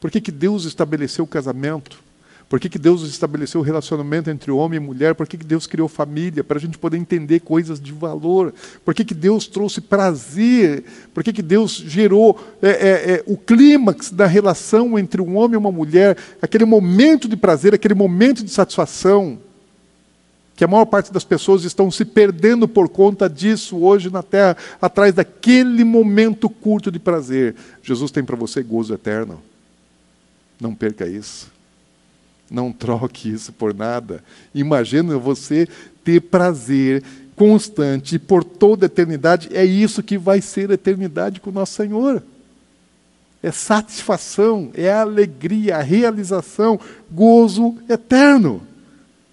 [0.00, 2.02] Por que, que Deus estabeleceu o casamento?
[2.50, 5.14] Por que, que Deus estabeleceu o relacionamento entre homem e mulher?
[5.14, 6.42] Por que, que Deus criou família?
[6.42, 8.52] Para a gente poder entender coisas de valor.
[8.84, 10.82] Por que, que Deus trouxe prazer?
[11.14, 15.54] Por que, que Deus gerou é, é, é, o clímax da relação entre um homem
[15.54, 16.18] e uma mulher?
[16.42, 19.38] Aquele momento de prazer, aquele momento de satisfação.
[20.56, 24.56] Que a maior parte das pessoas estão se perdendo por conta disso hoje na terra,
[24.82, 27.54] atrás daquele momento curto de prazer.
[27.80, 29.40] Jesus tem para você gozo eterno.
[30.60, 31.59] Não perca isso.
[32.50, 34.24] Não troque isso por nada.
[34.54, 35.68] Imagina você
[36.02, 37.02] ter prazer
[37.36, 39.48] constante por toda a eternidade.
[39.52, 42.22] É isso que vai ser a eternidade com o nosso Senhor.
[43.42, 46.78] É satisfação, é alegria, a realização,
[47.10, 48.60] gozo eterno.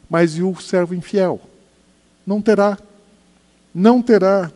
[0.09, 1.41] Mas e o servo infiel?
[2.25, 2.77] Não terá.
[3.73, 4.51] Não terá.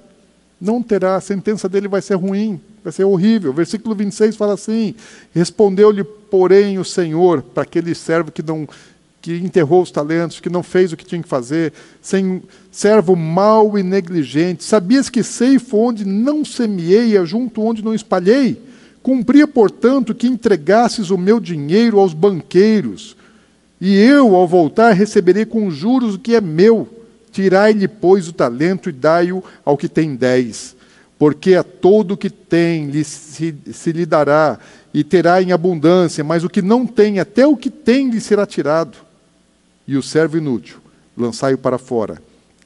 [0.60, 1.16] Não terá.
[1.16, 3.52] A sentença dele vai ser ruim, vai ser horrível.
[3.52, 4.96] Versículo 26 fala assim:
[5.34, 8.68] Respondeu-lhe, porém, o Senhor para aquele servo que não
[9.22, 11.72] que enterrou os talentos, que não fez o que tinha que fazer,
[12.02, 14.64] sem servo mau e negligente.
[14.64, 18.60] Sabias que ceifo onde não semeei, junto onde não espalhei?
[19.04, 23.16] Cumpria, portanto, que entregasses o meu dinheiro aos banqueiros,
[23.80, 26.88] e eu, ao voltar, receberei com juros o que é meu.
[27.32, 30.76] Tirai-lhe, pois, o talento e dai-o ao que tem dez.
[31.22, 34.58] Porque a todo o que tem lhe se, se lhe dará,
[34.92, 38.44] e terá em abundância, mas o que não tem, até o que tem lhe será
[38.44, 38.98] tirado.
[39.88, 40.80] E o servo inútil,
[41.16, 42.20] lançai-o para fora,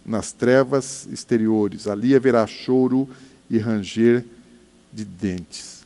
[0.05, 3.09] nas trevas exteriores, ali haverá choro
[3.49, 4.23] e ranger
[4.93, 5.85] de dentes.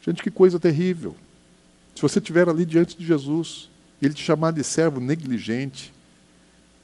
[0.00, 1.16] Gente, que coisa terrível.
[1.96, 3.68] Se você estiver ali diante de Jesus,
[4.00, 5.92] ele te chamar de servo negligente,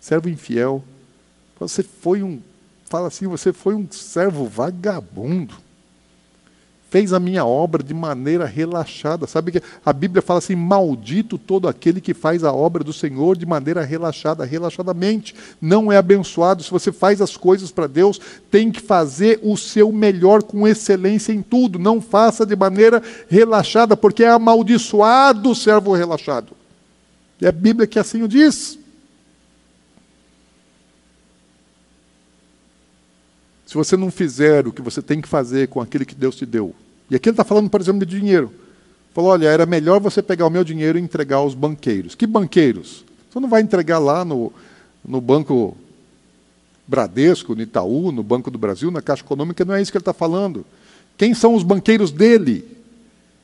[0.01, 0.83] servo infiel.
[1.61, 2.41] Você foi um,
[2.91, 5.55] fala assim, você foi um servo vagabundo
[6.91, 9.27] fez a minha obra de maneira relaxada.
[9.27, 13.37] Sabe que a Bíblia fala assim: maldito todo aquele que faz a obra do Senhor
[13.37, 15.35] de maneira relaxada, relaxadamente.
[15.61, 16.63] Não é abençoado.
[16.63, 18.21] Se você faz as coisas para Deus,
[18.51, 21.79] tem que fazer o seu melhor com excelência em tudo.
[21.79, 26.53] Não faça de maneira relaxada, porque é amaldiçoado o servo relaxado.
[27.41, 28.80] É a Bíblia que assim o diz.
[33.71, 36.45] Se você não fizer o que você tem que fazer com aquele que Deus te
[36.45, 36.75] deu,
[37.09, 38.51] e aqui ele está falando, por exemplo, de dinheiro.
[39.15, 42.17] Falou: olha, era melhor você pegar o meu dinheiro e entregar aos banqueiros.
[42.17, 43.05] Que banqueiros?
[43.31, 44.53] Você não vai entregar lá no,
[45.07, 45.77] no Banco
[46.85, 50.03] Bradesco, no Itaú, no Banco do Brasil, na Caixa Econômica, não é isso que ele
[50.03, 50.67] está falando.
[51.17, 52.65] Quem são os banqueiros dele?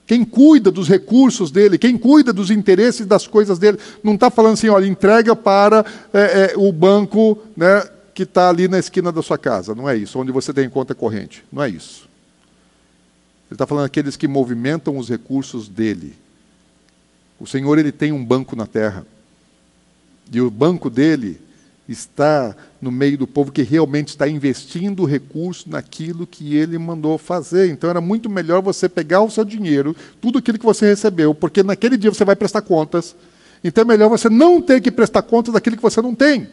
[0.08, 1.78] Quem cuida dos recursos dele?
[1.78, 3.78] Quem cuida dos interesses das coisas dele?
[4.02, 7.84] Não está falando assim, olha, entrega para é, é, o banco né,
[8.16, 9.74] que está ali na esquina da sua casa.
[9.74, 11.44] Não é isso, onde você tem conta corrente.
[11.52, 12.08] Não é isso.
[13.46, 16.14] Ele está falando aqueles que movimentam os recursos dele.
[17.38, 19.06] O Senhor ele tem um banco na terra.
[20.32, 21.38] E o banco dele
[21.86, 27.68] está no meio do povo que realmente está investindo recurso naquilo que ele mandou fazer.
[27.68, 31.62] Então era muito melhor você pegar o seu dinheiro, tudo aquilo que você recebeu, porque
[31.62, 33.14] naquele dia você vai prestar contas.
[33.62, 36.48] Então é melhor você não ter que prestar contas daquilo que você não tem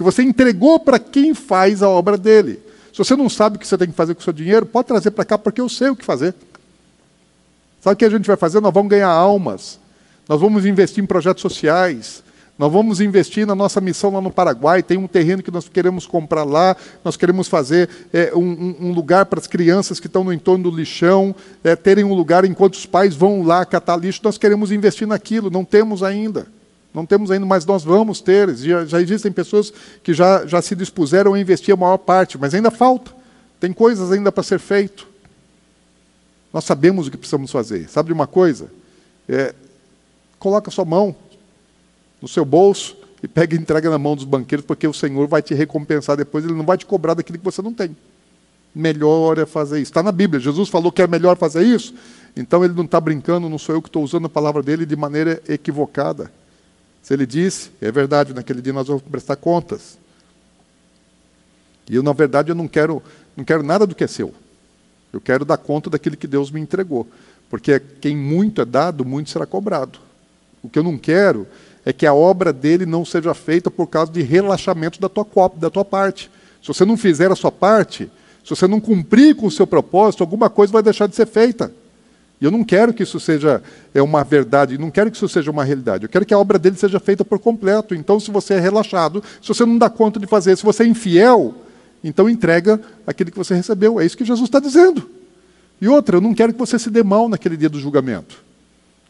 [0.00, 2.58] que você entregou para quem faz a obra dele.
[2.90, 4.88] Se você não sabe o que você tem que fazer com o seu dinheiro, pode
[4.88, 6.34] trazer para cá, porque eu sei o que fazer.
[7.82, 8.62] Sabe o que a gente vai fazer?
[8.62, 9.78] Nós vamos ganhar almas,
[10.26, 12.22] nós vamos investir em projetos sociais,
[12.58, 14.82] nós vamos investir na nossa missão lá no Paraguai.
[14.82, 16.74] Tem um terreno que nós queremos comprar lá.
[17.04, 20.74] Nós queremos fazer é, um, um, lugar para as crianças que estão no entorno do
[20.74, 24.22] lixão é, terem um lugar enquanto os pais vão lá catar lixo.
[24.24, 25.50] Nós queremos investir naquilo.
[25.50, 26.46] Não temos ainda.
[26.92, 28.54] Não temos ainda, mas nós vamos ter.
[28.56, 29.72] Já, já, existem pessoas
[30.02, 33.12] que já, já se dispuseram a investir a maior parte, mas ainda falta.
[33.60, 35.08] Tem coisas ainda para ser feito.
[36.52, 37.88] Nós sabemos o que precisamos fazer.
[37.88, 38.70] Sabe de uma coisa?
[39.28, 39.54] É,
[40.38, 41.14] coloca sua mão
[42.20, 45.42] no seu bolso e pega e entrega na mão dos banqueiros, porque o Senhor vai
[45.42, 47.94] te recompensar depois, Ele não vai te cobrar daquilo que você não tem.
[48.74, 49.90] Melhor é fazer isso.
[49.90, 50.40] Está na Bíblia.
[50.40, 51.94] Jesus falou que é melhor fazer isso.
[52.36, 54.94] Então ele não está brincando, não sou eu que estou usando a palavra dele de
[54.94, 56.30] maneira equivocada.
[57.02, 59.98] Se ele disse, é verdade, naquele dia nós vamos prestar contas.
[61.88, 63.02] E eu, na verdade, eu não quero,
[63.36, 64.34] não quero nada do que é seu.
[65.12, 67.06] Eu quero dar conta daquilo que Deus me entregou.
[67.48, 69.98] Porque quem muito é dado, muito será cobrado.
[70.62, 71.46] O que eu não quero
[71.84, 75.26] é que a obra dele não seja feita por causa de relaxamento da tua,
[75.56, 76.30] da tua parte.
[76.62, 78.10] Se você não fizer a sua parte,
[78.44, 81.72] se você não cumprir com o seu propósito, alguma coisa vai deixar de ser feita.
[82.40, 83.62] E eu não quero que isso seja
[83.92, 86.04] é uma verdade, não quero que isso seja uma realidade.
[86.04, 87.94] Eu quero que a obra dele seja feita por completo.
[87.94, 90.86] Então, se você é relaxado, se você não dá conta de fazer, se você é
[90.86, 91.54] infiel,
[92.02, 94.00] então entrega aquilo que você recebeu.
[94.00, 95.06] É isso que Jesus está dizendo.
[95.82, 98.42] E outra, eu não quero que você se dê mal naquele dia do julgamento.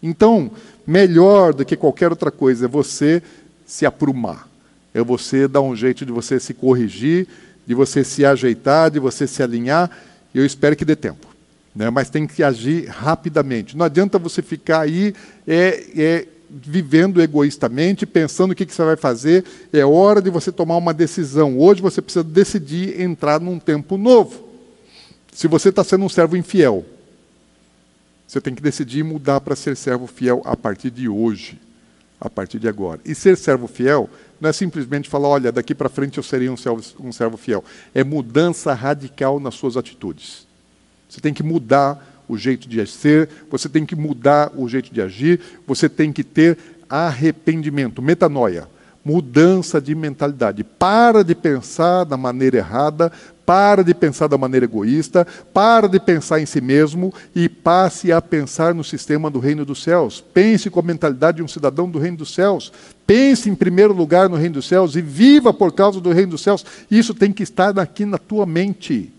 [0.03, 0.51] Então,
[0.85, 3.23] melhor do que qualquer outra coisa é você
[3.65, 4.49] se aprumar.
[4.93, 7.29] É você dar um jeito de você se corrigir,
[7.65, 9.89] de você se ajeitar, de você se alinhar.
[10.35, 11.30] E eu espero que dê tempo
[11.75, 11.91] né?
[11.91, 13.77] mas tem que agir rapidamente.
[13.77, 15.15] Não adianta você ficar aí
[15.47, 19.45] é, é, vivendo egoístamente, pensando o que, que você vai fazer.
[19.73, 21.59] É hora de você tomar uma decisão.
[21.59, 24.49] Hoje você precisa decidir entrar num tempo novo.
[25.33, 26.85] Se você está sendo um servo infiel,
[28.27, 31.59] você tem que decidir mudar para ser servo fiel a partir de hoje,
[32.21, 33.01] a partir de agora.
[33.05, 34.11] E ser servo fiel
[34.41, 37.65] não é simplesmente falar, olha, daqui para frente eu serei um servo, um servo fiel.
[37.95, 40.50] É mudança radical nas suas atitudes.
[41.11, 45.03] Você tem que mudar o jeito de ser, você tem que mudar o jeito de
[45.03, 46.57] agir, você tem que ter
[46.89, 48.69] arrependimento, metanoia,
[49.05, 50.63] mudança de mentalidade.
[50.63, 53.11] Para de pensar da maneira errada,
[53.45, 58.23] para de pensar da maneira egoísta, para de pensar em si mesmo e passe a
[58.23, 60.23] pensar no sistema do reino dos céus.
[60.33, 62.73] Pense com a mentalidade de um cidadão do reino dos céus.
[63.05, 66.43] Pense em primeiro lugar no reino dos céus e viva por causa do reino dos
[66.43, 66.65] céus.
[66.89, 69.13] Isso tem que estar aqui na tua mente.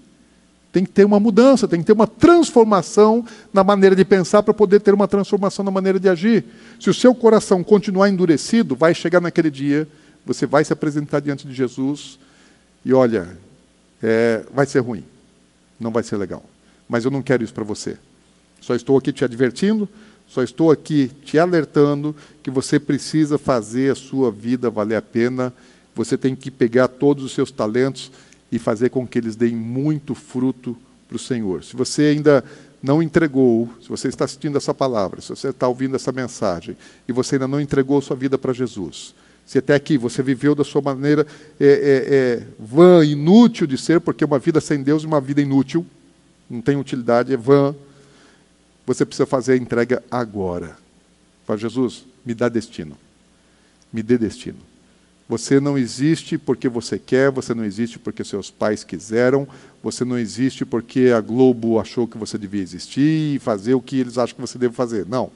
[0.72, 4.54] Tem que ter uma mudança, tem que ter uma transformação na maneira de pensar para
[4.54, 6.46] poder ter uma transformação na maneira de agir.
[6.80, 9.88] Se o seu coração continuar endurecido, vai chegar naquele dia,
[10.26, 12.18] você vai se apresentar diante de Jesus
[12.86, 13.38] e olha,
[14.02, 15.04] é, vai ser ruim,
[15.80, 16.44] não vai ser legal.
[16.88, 17.98] Mas eu não quero isso para você.
[18.62, 19.90] Só estou aqui te advertindo,
[20.28, 25.54] só estou aqui te alertando que você precisa fazer a sua vida valer a pena.
[25.94, 28.12] Você tem que pegar todos os seus talentos
[28.52, 30.78] e fazer com que eles deem muito fruto
[31.08, 31.64] para o Senhor.
[31.64, 32.44] Se você ainda
[32.82, 36.76] não entregou, se você está assistindo essa palavra, se você está ouvindo essa mensagem
[37.08, 39.14] e você ainda não entregou sua vida para Jesus,
[39.46, 41.28] se até aqui você viveu da sua maneira
[41.60, 45.42] é, é, é, vã, inútil de ser, porque uma vida sem Deus é uma vida
[45.42, 45.86] inútil,
[46.50, 47.76] não tem utilidade, é vã,
[48.86, 50.76] você precisa fazer a entrega agora.
[51.46, 52.98] Fala, Jesus, me dá destino.
[53.92, 54.71] Me dê destino.
[55.32, 59.48] Você não existe porque você quer, você não existe porque seus pais quiseram,
[59.82, 63.98] você não existe porque a Globo achou que você devia existir e fazer o que
[63.98, 65.06] eles acham que você deve fazer.
[65.06, 65.32] Não.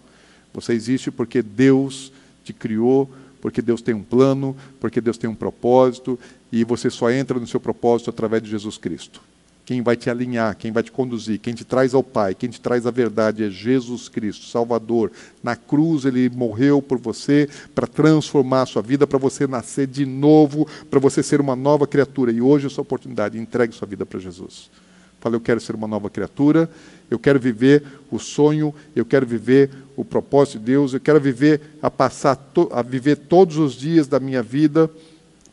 [0.54, 2.12] Você existe porque Deus
[2.44, 6.20] te criou, porque Deus tem um plano, porque Deus tem um propósito,
[6.52, 9.22] e você só entra no seu propósito através de Jesus Cristo.
[9.66, 12.62] Quem vai te alinhar, quem vai te conduzir, quem te traz ao Pai, quem te
[12.62, 15.12] traz a verdade é Jesus Cristo, Salvador.
[15.42, 20.06] Na cruz ele morreu por você para transformar a sua vida, para você nascer de
[20.06, 22.32] novo, para você ser uma nova criatura.
[22.32, 24.70] E hoje é a sua oportunidade, entregue sua vida para Jesus.
[25.20, 26.70] Fala, eu quero ser uma nova criatura,
[27.10, 31.60] eu quero viver o sonho, eu quero viver o propósito de Deus, eu quero viver
[31.82, 32.40] a passar
[32.72, 34.88] a viver todos os dias da minha vida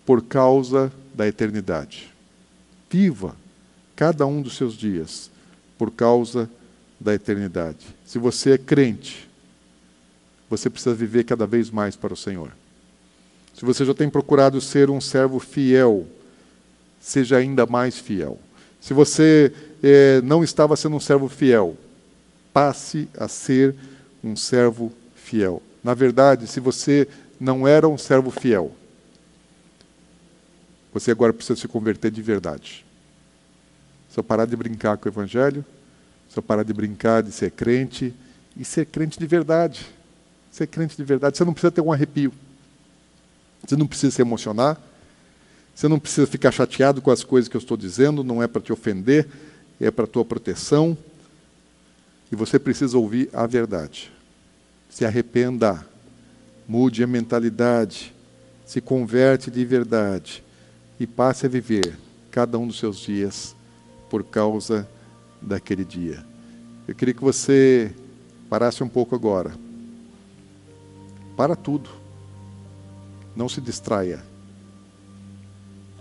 [0.04, 2.12] por causa da eternidade.
[2.90, 3.41] Viva
[3.96, 5.30] cada um dos seus dias
[5.78, 6.48] por causa
[6.98, 7.86] da eternidade.
[8.04, 9.28] Se você é crente,
[10.48, 12.52] você precisa viver cada vez mais para o Senhor.
[13.54, 16.06] Se você já tem procurado ser um servo fiel,
[17.00, 18.38] seja ainda mais fiel.
[18.80, 21.76] Se você eh, não estava sendo um servo fiel,
[22.52, 23.74] passe a ser
[24.22, 25.62] um servo fiel.
[25.82, 27.08] Na verdade, se você
[27.40, 28.72] não era um servo fiel,
[30.92, 32.84] você agora precisa se converter de verdade
[34.12, 35.64] se eu parar de brincar com o Evangelho,
[36.28, 38.12] se eu parar de brincar de ser crente
[38.54, 39.86] e ser crente de verdade.
[40.50, 41.38] Ser crente de verdade.
[41.38, 42.30] Você não precisa ter um arrepio.
[43.66, 44.78] Você não precisa se emocionar.
[45.74, 48.22] Você não precisa ficar chateado com as coisas que eu estou dizendo.
[48.22, 49.26] Não é para te ofender,
[49.80, 50.96] é para tua proteção.
[52.30, 54.12] E você precisa ouvir a verdade.
[54.90, 55.86] Se arrependa.
[56.68, 58.12] Mude a mentalidade.
[58.66, 60.44] Se converte de verdade.
[61.00, 61.96] E passe a viver
[62.30, 63.56] cada um dos seus dias
[64.12, 64.86] por causa
[65.40, 66.22] daquele dia.
[66.86, 67.94] Eu queria que você
[68.50, 69.54] parasse um pouco agora.
[71.34, 71.88] Para tudo.
[73.34, 74.22] Não se distraia.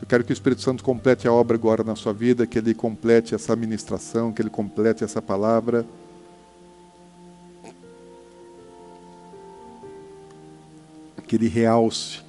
[0.01, 2.73] Eu quero que o Espírito Santo complete a obra agora na sua vida, que ele
[2.73, 5.85] complete essa ministração, que ele complete essa palavra.
[11.25, 12.19] Que ele realce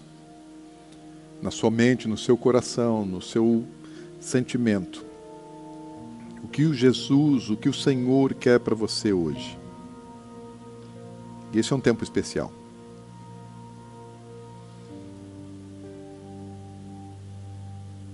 [1.42, 3.64] na sua mente, no seu coração, no seu
[4.20, 5.10] sentimento
[6.52, 9.58] que o Jesus, o que o Senhor quer para você hoje.
[11.52, 12.52] E esse é um tempo especial.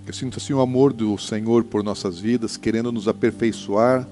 [0.07, 4.09] Eu sinto assim o amor do Senhor por nossas vidas, querendo nos aperfeiçoar,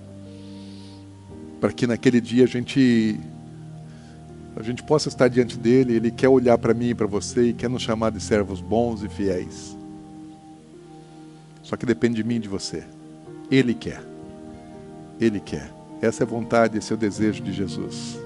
[1.60, 3.18] para que naquele dia a gente
[4.56, 7.52] a gente possa estar diante dele, ele quer olhar para mim e para você e
[7.52, 9.76] quer nos chamar de servos bons e fiéis.
[11.62, 12.84] Só que depende de mim e de você.
[13.50, 14.15] Ele quer.
[15.20, 15.72] Ele quer.
[16.00, 18.18] Essa é a vontade, esse é o desejo de Jesus.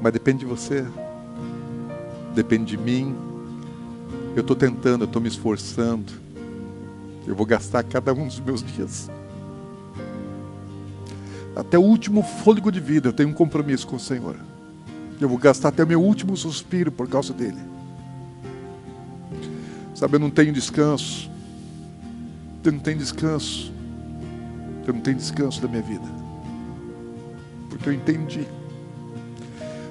[0.00, 0.86] Mas depende de você.
[2.34, 3.16] Depende de mim.
[4.34, 6.12] Eu estou tentando, eu estou me esforçando.
[7.26, 9.10] Eu vou gastar cada um dos meus dias.
[11.56, 14.36] Até o último fôlego de vida, eu tenho um compromisso com o Senhor.
[15.20, 17.58] Eu vou gastar até o meu último suspiro por causa dele.
[19.94, 21.30] Sabe, eu não tenho descanso.
[22.62, 23.72] Eu não tenho descanso.
[24.86, 26.06] Eu não tenho descanso da minha vida.
[27.68, 28.46] Porque eu entendi.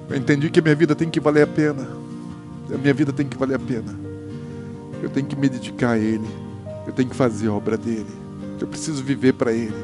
[0.10, 1.86] Eu entendi que a minha vida tem que valer a pena.
[2.74, 3.94] A minha vida tem que valer a pena.
[5.04, 6.28] Eu tenho que me dedicar a Ele.
[6.88, 8.08] Eu tenho que fazer a obra dele.
[8.60, 9.76] Eu preciso viver para Ele.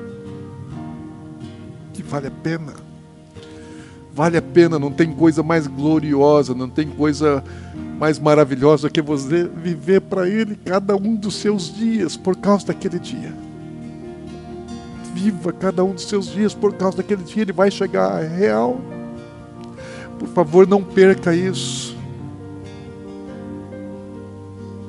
[1.94, 2.74] Que vale a pena.
[4.14, 7.44] Vale a pena, não tem coisa mais gloriosa, não tem coisa
[7.98, 13.00] mais maravilhosa que você viver para Ele cada um dos seus dias por causa daquele
[13.00, 13.51] dia
[15.14, 18.80] viva cada um dos seus dias por causa daquele dia, ele vai chegar real.
[20.18, 21.98] Por favor, não perca isso.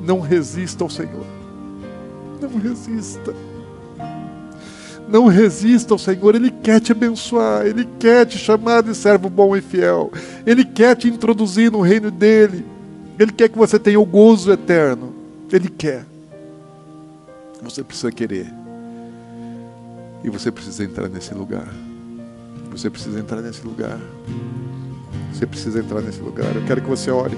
[0.03, 1.25] Não resista ao Senhor.
[2.41, 3.35] Não resista.
[5.09, 9.55] Não resista ao Senhor, Ele quer te abençoar, Ele quer te chamar de servo bom
[9.55, 10.11] e fiel,
[10.47, 12.65] Ele quer te introduzir no reino dEle,
[13.19, 15.15] Ele quer que você tenha o gozo eterno,
[15.53, 16.07] Ele quer.
[17.63, 18.62] Você precisa querer.
[20.25, 21.69] E você precisa entrar nesse lugar.
[22.71, 23.99] Você precisa entrar nesse lugar.
[25.33, 26.55] Você precisa entrar nesse lugar.
[26.55, 27.37] Eu quero que você ore.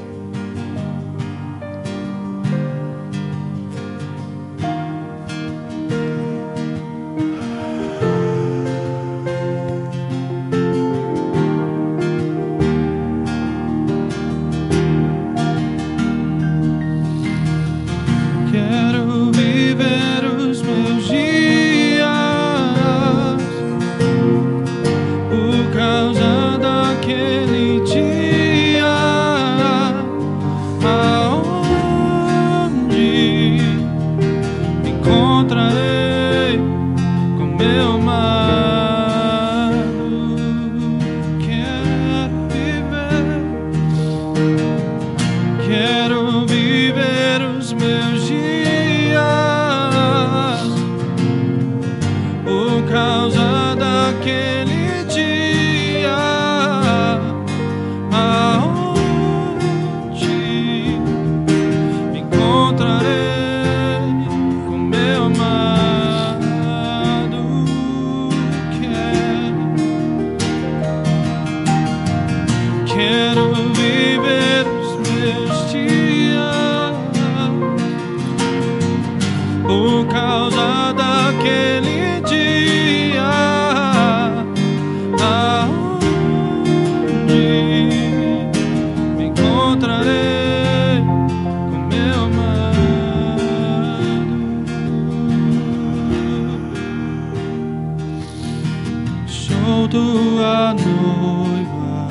[99.94, 102.08] Tua noiva.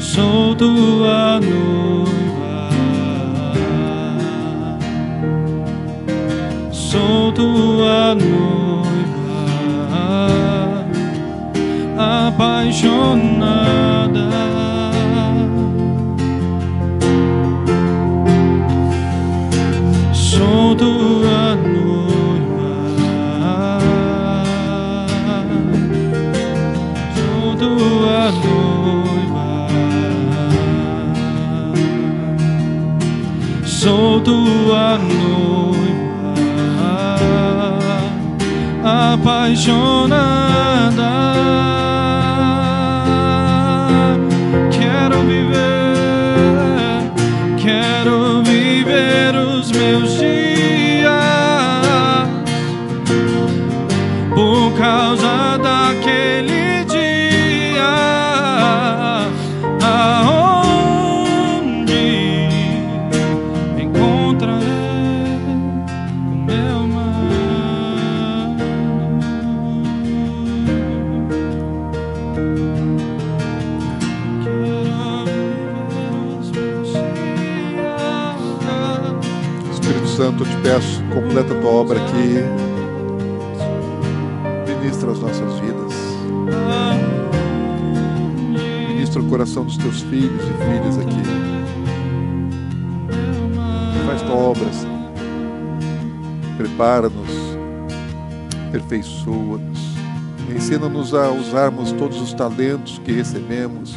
[0.00, 2.70] Sou tua noiva.
[6.72, 9.38] Sou tua noiva.
[12.26, 13.87] Apaixonada.
[34.28, 36.34] Tua noiva.
[39.14, 41.27] Apaixonada.
[81.28, 82.42] Completa a tua obra aqui.
[84.66, 85.94] Ministra as nossas vidas.
[88.88, 91.22] Ministra o coração dos teus filhos e filhas aqui.
[94.06, 94.98] Faz tua obra, Senhor.
[96.56, 97.30] Prepara-nos,
[98.68, 99.78] aperfeiçoa-nos.
[100.50, 103.94] Ensina-nos a usarmos todos os talentos que recebemos,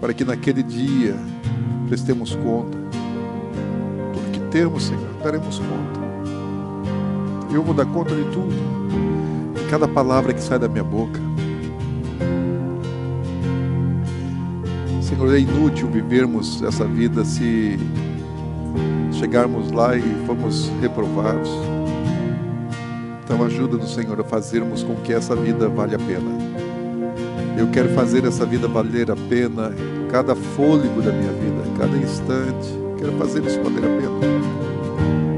[0.00, 1.16] para que naquele dia
[1.88, 2.78] prestemos conta.
[4.12, 5.99] Tudo que temos, Senhor, daremos conta.
[7.52, 8.54] Eu vou dar conta de tudo,
[9.54, 11.20] de cada palavra que sai da minha boca.
[15.02, 17.78] Senhor, é inútil vivermos essa vida se
[19.12, 21.50] chegarmos lá e formos reprovados.
[23.24, 26.30] Então ajuda-nos, Senhor, a fazermos com que essa vida vale a pena.
[27.58, 29.72] Eu quero fazer essa vida valer a pena,
[30.10, 32.78] cada fôlego da minha vida, cada instante.
[32.96, 35.29] Quero fazer isso valer a pena.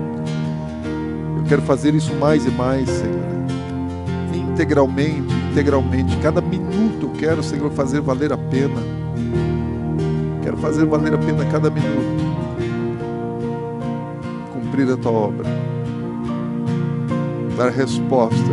[1.53, 3.21] Quero fazer isso mais e mais, Senhor.
[4.53, 6.17] Integralmente, integralmente.
[6.23, 8.81] Cada minuto eu quero, Senhor, fazer valer a pena.
[10.43, 12.25] Quero fazer valer a pena cada minuto.
[14.55, 15.47] Cumprir a tua obra.
[17.59, 18.53] Dar resposta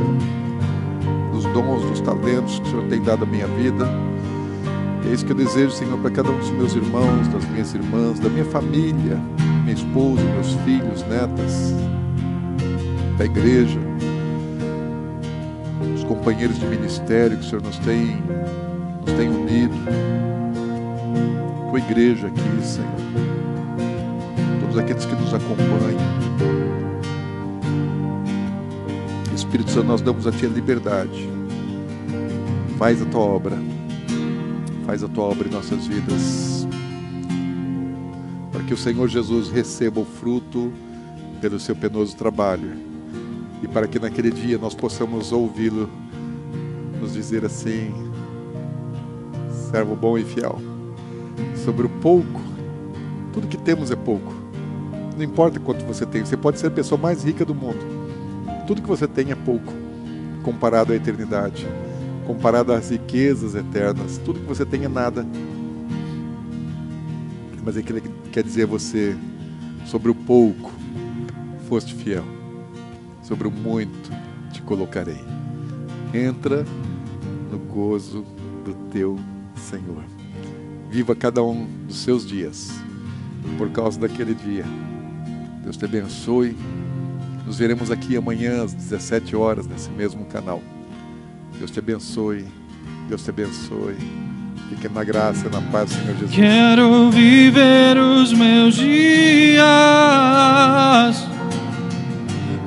[1.32, 3.88] dos dons, dos talentos que o Senhor tem dado à minha vida.
[5.10, 8.20] É isso que eu desejo, Senhor, para cada um dos meus irmãos, das minhas irmãs,
[8.20, 9.18] da minha família,
[9.64, 11.74] minha esposa, meus filhos, netas,
[13.20, 13.78] da igreja,
[15.94, 18.16] os companheiros de ministério que o Senhor nos tem,
[19.06, 19.76] nos tem unido,
[21.70, 22.90] tua igreja aqui, Senhor,
[24.62, 26.00] todos aqueles que nos acompanham.
[29.36, 31.28] Espírito Santo, nós damos a Ti a liberdade.
[32.78, 33.58] Faz a Tua obra.
[34.86, 36.68] Faz a Tua obra em nossas vidas.
[38.52, 40.72] Para que o Senhor Jesus receba o fruto
[41.42, 42.90] pelo Seu penoso trabalho.
[43.62, 45.90] E para que naquele dia nós possamos ouvi-lo
[47.00, 47.92] nos dizer assim:
[49.72, 50.60] servo bom e fiel.
[51.64, 52.42] Sobre o pouco,
[53.34, 54.34] tudo que temos é pouco.
[55.16, 58.00] Não importa quanto você tem, você pode ser a pessoa mais rica do mundo
[58.70, 59.74] tudo que você tem é pouco
[60.44, 61.68] comparado à eternidade,
[62.28, 64.20] comparado às riquezas eternas.
[64.24, 65.26] Tudo que você tem é nada.
[67.66, 69.18] Mas é que ele quer dizer a você:
[69.88, 70.72] sobre o pouco
[71.68, 72.24] foste fiel,
[73.30, 74.12] sobre o muito
[74.52, 75.24] te colocarei.
[76.12, 76.66] Entra
[77.52, 78.26] no gozo
[78.66, 79.20] do teu
[79.56, 80.04] Senhor.
[80.90, 82.72] Viva cada um dos seus dias
[83.60, 84.66] por causa daquele dia.
[85.64, 86.58] Deus te abençoe.
[87.46, 90.64] Nos veremos aqui amanhã às 17 horas nesse mesmo canal.
[91.60, 92.48] Deus te abençoe.
[93.08, 93.96] Deus te abençoe.
[94.70, 96.32] Fique na graça e na paz Senhor Jesus.
[96.32, 99.60] Quero viver os meus dias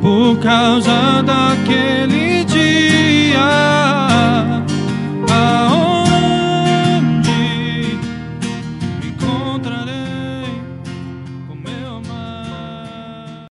[0.03, 3.39] por causa daquele dia.
[5.31, 5.91] Aonde